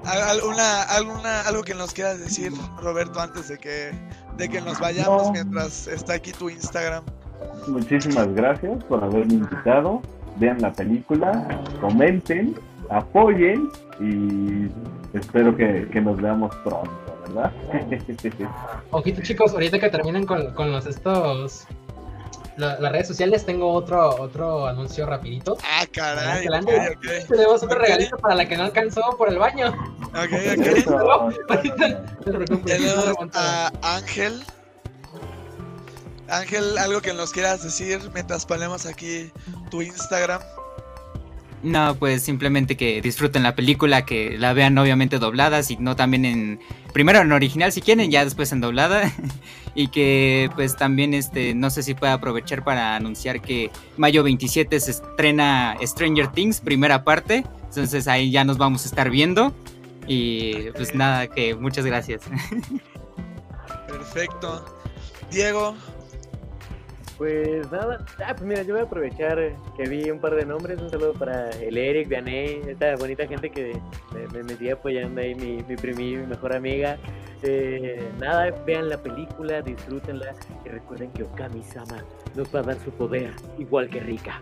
[0.06, 3.92] Al- Alguna, alguna, algo que nos quieras decir, Roberto, antes de que,
[4.38, 5.32] de que nos vayamos No.
[5.34, 7.04] mientras está aquí tu Instagram.
[7.68, 10.02] Muchísimas gracias por haberme invitado.
[10.38, 11.48] Vean la película,
[11.82, 12.56] comenten,
[12.90, 14.70] apoyen y
[15.18, 16.90] espero que, que nos veamos pronto,
[17.28, 17.52] ¿verdad?
[18.92, 21.68] Ojito chicos, ahorita que terminen con, con los estos
[22.58, 25.58] la- las redes sociales, tengo otro otro anuncio rapidito.
[25.64, 26.48] Ah, caray.
[27.28, 29.70] Tenemos otro regalito para la que no alcanzó por el baño.
[30.10, 30.32] Ok,
[31.50, 32.66] ok.
[32.66, 34.44] Tenemos a Ángel.
[36.30, 39.32] Ángel, algo que nos quieras decir mientras ponemos aquí
[39.70, 40.42] tu Instagram.
[41.64, 46.26] No, pues simplemente que disfruten la película, que la vean obviamente doblada, si no también
[46.26, 46.60] en
[46.92, 49.12] primero en original si quieren, ya después en doblada
[49.76, 54.80] y que pues también este no sé si pueda aprovechar para anunciar que mayo 27
[54.80, 59.54] se estrena Stranger Things primera parte, entonces ahí ya nos vamos a estar viendo
[60.08, 62.24] y pues nada, que muchas gracias.
[63.88, 64.66] Perfecto.
[65.30, 65.76] Diego,
[67.22, 69.38] Pues nada, ah, pues mira, yo voy a aprovechar
[69.78, 70.82] que vi un par de nombres.
[70.82, 73.80] Un saludo para el Eric, Vianey, esta bonita gente que
[74.12, 76.98] me, me metí apoyando ahí, mi, mi primi, mi mejor amiga.
[77.44, 80.34] Eh, nada, vean la película, disfrútenla
[80.66, 82.04] y recuerden que Okami-sama
[82.34, 83.30] nos va a dar su poder,
[83.60, 84.42] igual que Rika.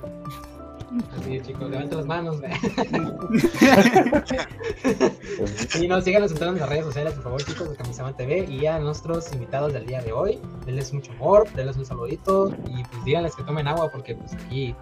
[1.19, 2.37] Así chicos, levanten las manos.
[5.79, 8.45] y nos síganos en todas las redes sociales, por favor, chicos, de Kamisama TV.
[8.49, 12.83] Y a nuestros invitados del día de hoy, denles mucho amor, denles un saludito y
[12.83, 14.75] pues díganles que tomen agua porque pues aquí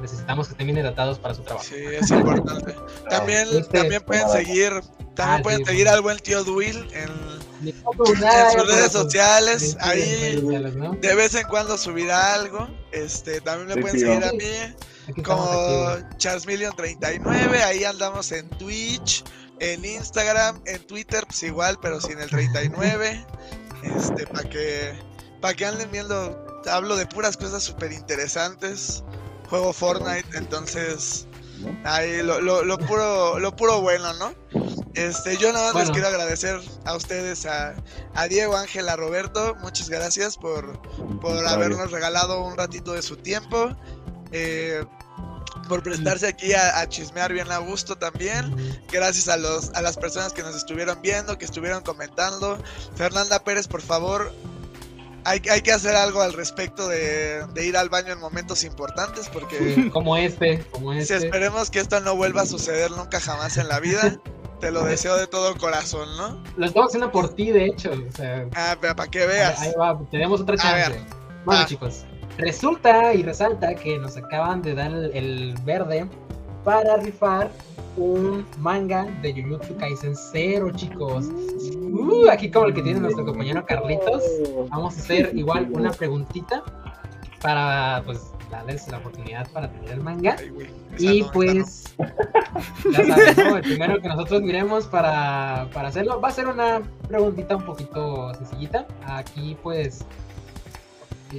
[0.00, 1.66] necesitamos que estén bien hidratados para su trabajo.
[1.66, 2.74] sí, es importante.
[3.08, 4.70] También, Este- también pueden seguir,
[5.14, 5.96] también Ah, pueden sí, seguir bueno.
[5.96, 9.74] al buen tío Duil en, nada, en sus redes sociales.
[9.74, 10.92] en Ahí redes sociales, ¿no?
[10.92, 12.68] de vez en cuando subirá algo.
[12.92, 14.06] Este, también me Sí, pueden tío.
[14.08, 14.74] seguir a mí.
[15.24, 15.44] Como
[16.16, 19.24] CharlesMillion39, ahí andamos en Twitch,
[19.60, 23.26] en Instagram, en Twitter, pues igual, pero sin el 39.
[23.82, 24.94] Este, para que,
[25.40, 29.04] para que anden viendo, hablo de puras cosas súper interesantes.
[29.48, 31.26] Juego Fortnite, entonces,
[31.84, 34.34] ahí lo, lo, puro, lo puro bueno, ¿no?
[34.94, 37.74] Este, yo nada más les quiero agradecer a ustedes, a,
[38.14, 40.80] a Diego, Ángel, a Roberto, muchas gracias por,
[41.20, 43.76] por habernos regalado un ratito de su tiempo.
[44.34, 44.84] Eh,
[45.68, 48.54] por prestarse aquí a, chismear bien a gusto también.
[48.90, 52.58] Gracias a, los, a las personas que nos estuvieron viendo, que estuvieron comentando.
[52.96, 54.32] Fernanda Pérez, por favor,
[55.24, 59.88] hay, hay que hacer algo al respecto de, ir al baño en momentos importantes porque...
[59.92, 61.16] Como este, como este.
[61.16, 64.20] esperemos que esto no vuelva a suceder nunca jamás en la vida.
[64.60, 66.42] Te lo deseo de todo corazón, ¿no?
[66.56, 67.90] Lo estamos haciendo por ti, de hecho.
[68.54, 69.60] ah, pero para que veas.
[69.60, 71.04] Ahí va, tenemos otra chance.
[71.44, 72.06] Bueno, chicos.
[72.38, 76.06] Resulta y resalta que nos acaban de dar el verde
[76.64, 77.50] para rifar
[77.96, 81.26] un manga de Jujutsu Kaisen 0, chicos.
[81.92, 84.22] Uh, aquí como el que tiene nuestro compañero Carlitos,
[84.68, 86.64] vamos a hacer igual una preguntita
[87.40, 90.36] para pues darles la oportunidad para tener el manga.
[90.98, 91.94] y pues,
[92.90, 97.56] ya sabes, el primero que nosotros miremos para, para hacerlo va a ser una preguntita
[97.56, 98.86] un poquito sencillita.
[99.06, 100.04] Aquí pues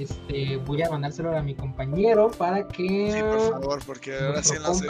[0.02, 3.12] este, voy a mandárselo a mi compañero para que.
[3.12, 4.86] Sí, por favor, porque ahora sí no sé.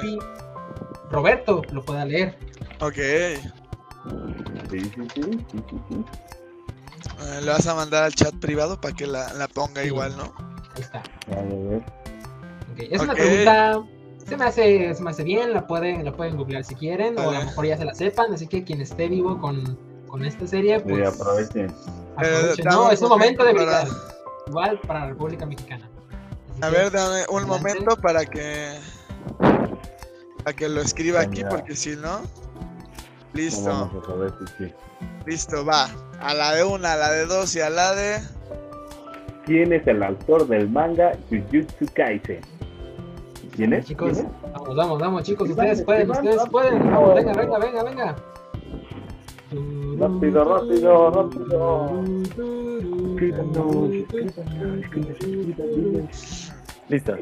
[1.10, 2.36] Roberto lo pueda leer.
[2.80, 2.96] Ok.
[7.42, 10.32] le vas a mandar al chat privado para que la, la ponga igual, ¿no?
[10.74, 11.02] Ahí está.
[12.72, 12.88] Okay.
[12.90, 13.82] Es una pregunta.
[14.26, 17.30] Se me, hace, se me hace bien, la pueden, la pueden googlear si quieren, o
[17.30, 19.78] a lo mejor ya se la sepan, así que quien esté vivo con,
[20.08, 20.96] con esta serie, pues.
[20.96, 21.72] Sí, aprovechen.
[22.16, 22.64] aprovechen.
[22.64, 23.86] No, es un momento de brillar
[24.46, 25.88] igual para la República Mexicana.
[26.62, 28.78] a ver, dame un momento para que
[30.38, 32.20] para que lo escriba aquí, porque si no,
[33.34, 33.90] listo.
[35.26, 35.88] Listo, va.
[36.20, 38.20] A la de una, a la de dos y a la de.
[39.44, 42.40] ¿Quién es el autor del manga Jujutsu Kaisen?
[43.56, 43.86] ¿Quién es?
[43.86, 46.78] Chicos, vamos, vamos, vamos, chicos, ustedes pueden, ustedes pueden.
[46.78, 48.16] venga, venga, venga, venga.
[49.98, 52.55] Rápido, rápido, rápido.
[56.88, 57.16] Listo.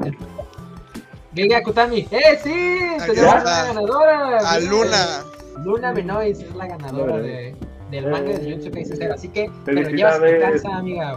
[1.33, 2.07] Venga, Kutami.
[2.11, 2.81] ¡Eh, sí!
[3.07, 4.39] Tenemos una ganadora.
[4.51, 5.25] A Luna.
[5.65, 7.55] Luna Benoist es la ganadora de,
[7.91, 9.15] del manga de Jujutsu Kaisen 0.
[9.15, 11.17] Así que te lo llevas a tu casa, amiga.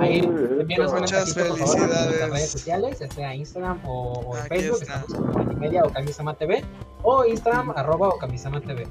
[0.00, 1.74] Ahí envíanos Muchas felicidades.
[1.74, 6.34] en nuestras redes sociales, ya sea Instagram o, o Facebook, estamos en Media o Kamisama
[6.34, 6.64] TV,
[7.02, 8.86] o Instagram, arroba o Kamisama TV.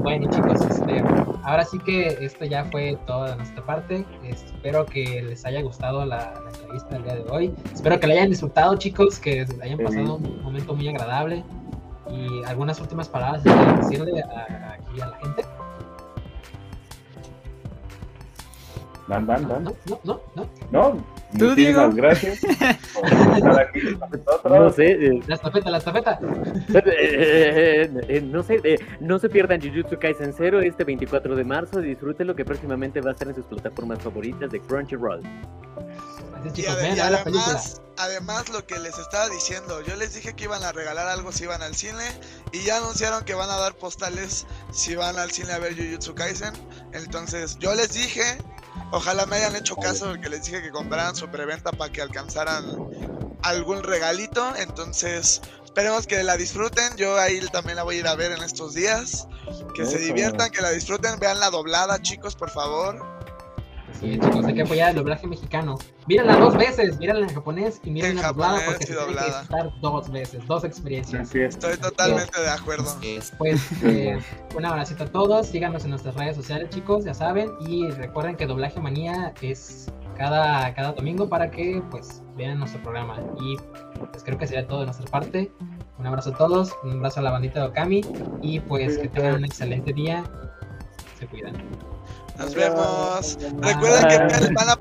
[0.00, 1.04] Bueno chicos, este,
[1.48, 4.04] ahora sí que esto ya fue toda nuestra parte.
[4.22, 7.54] Espero que les haya gustado la, entrevista del día de hoy.
[7.72, 11.42] Espero que la hayan disfrutado chicos, que hayan pasado un momento muy agradable.
[12.10, 15.57] Y algunas últimas palabras que decirle aquí a la gente.
[19.08, 19.64] Van, van, van.
[19.64, 20.48] No, no, no.
[20.70, 21.18] No, no.
[21.38, 21.90] ¿Tú, Diego?
[21.92, 22.40] gracias
[24.44, 24.92] No sé.
[24.92, 26.18] Eh, la estafeta, la estafeta.
[26.74, 28.60] Eh, eh, no sé,
[29.00, 31.80] no se pierdan Jujutsu Kaisen 0 este 24 de marzo.
[31.80, 35.22] Disfruten lo que próximamente va a estar en sus plataformas favoritas de Crunchyroll.
[36.54, 41.08] y, además, además, lo que les estaba diciendo, yo les dije que iban a regalar
[41.08, 42.04] algo si iban al cine
[42.52, 46.14] y ya anunciaron que van a dar postales si van al cine a ver Jujutsu
[46.14, 46.52] Kaisen.
[46.92, 48.38] Entonces, yo les dije
[48.90, 52.64] Ojalá me hayan hecho caso porque les dije que compraran su preventa para que alcanzaran
[53.42, 54.54] algún regalito.
[54.56, 56.96] Entonces, esperemos que la disfruten.
[56.96, 59.28] Yo ahí también la voy a ir a ver en estos días.
[59.74, 61.18] Que se diviertan, que la disfruten.
[61.18, 63.17] Vean la doblada, chicos, por favor.
[63.92, 65.76] Sí, chicos, hay que apoyar el doblaje mexicano.
[66.06, 69.80] Mírenla dos veces, mírenla en japonés y mírenla en doblada porque se tiene que estar
[69.80, 71.34] dos veces, dos experiencias.
[71.34, 72.96] Estoy totalmente de acuerdo.
[73.38, 74.18] Pues eh,
[74.56, 78.46] un abracito a todos, síganos en nuestras redes sociales, chicos, ya saben, y recuerden que
[78.46, 83.18] Doblaje Manía es cada, cada domingo para que pues vean nuestro programa.
[83.40, 83.56] Y
[84.10, 85.50] pues creo que sería todo de nuestra parte.
[85.98, 88.02] Un abrazo a todos, un abrazo a la bandita de Okami
[88.42, 90.24] y pues que tengan un excelente día.
[91.18, 91.54] Se cuidan.
[92.38, 93.38] Nos vemos.
[93.60, 94.78] Recuerden que van a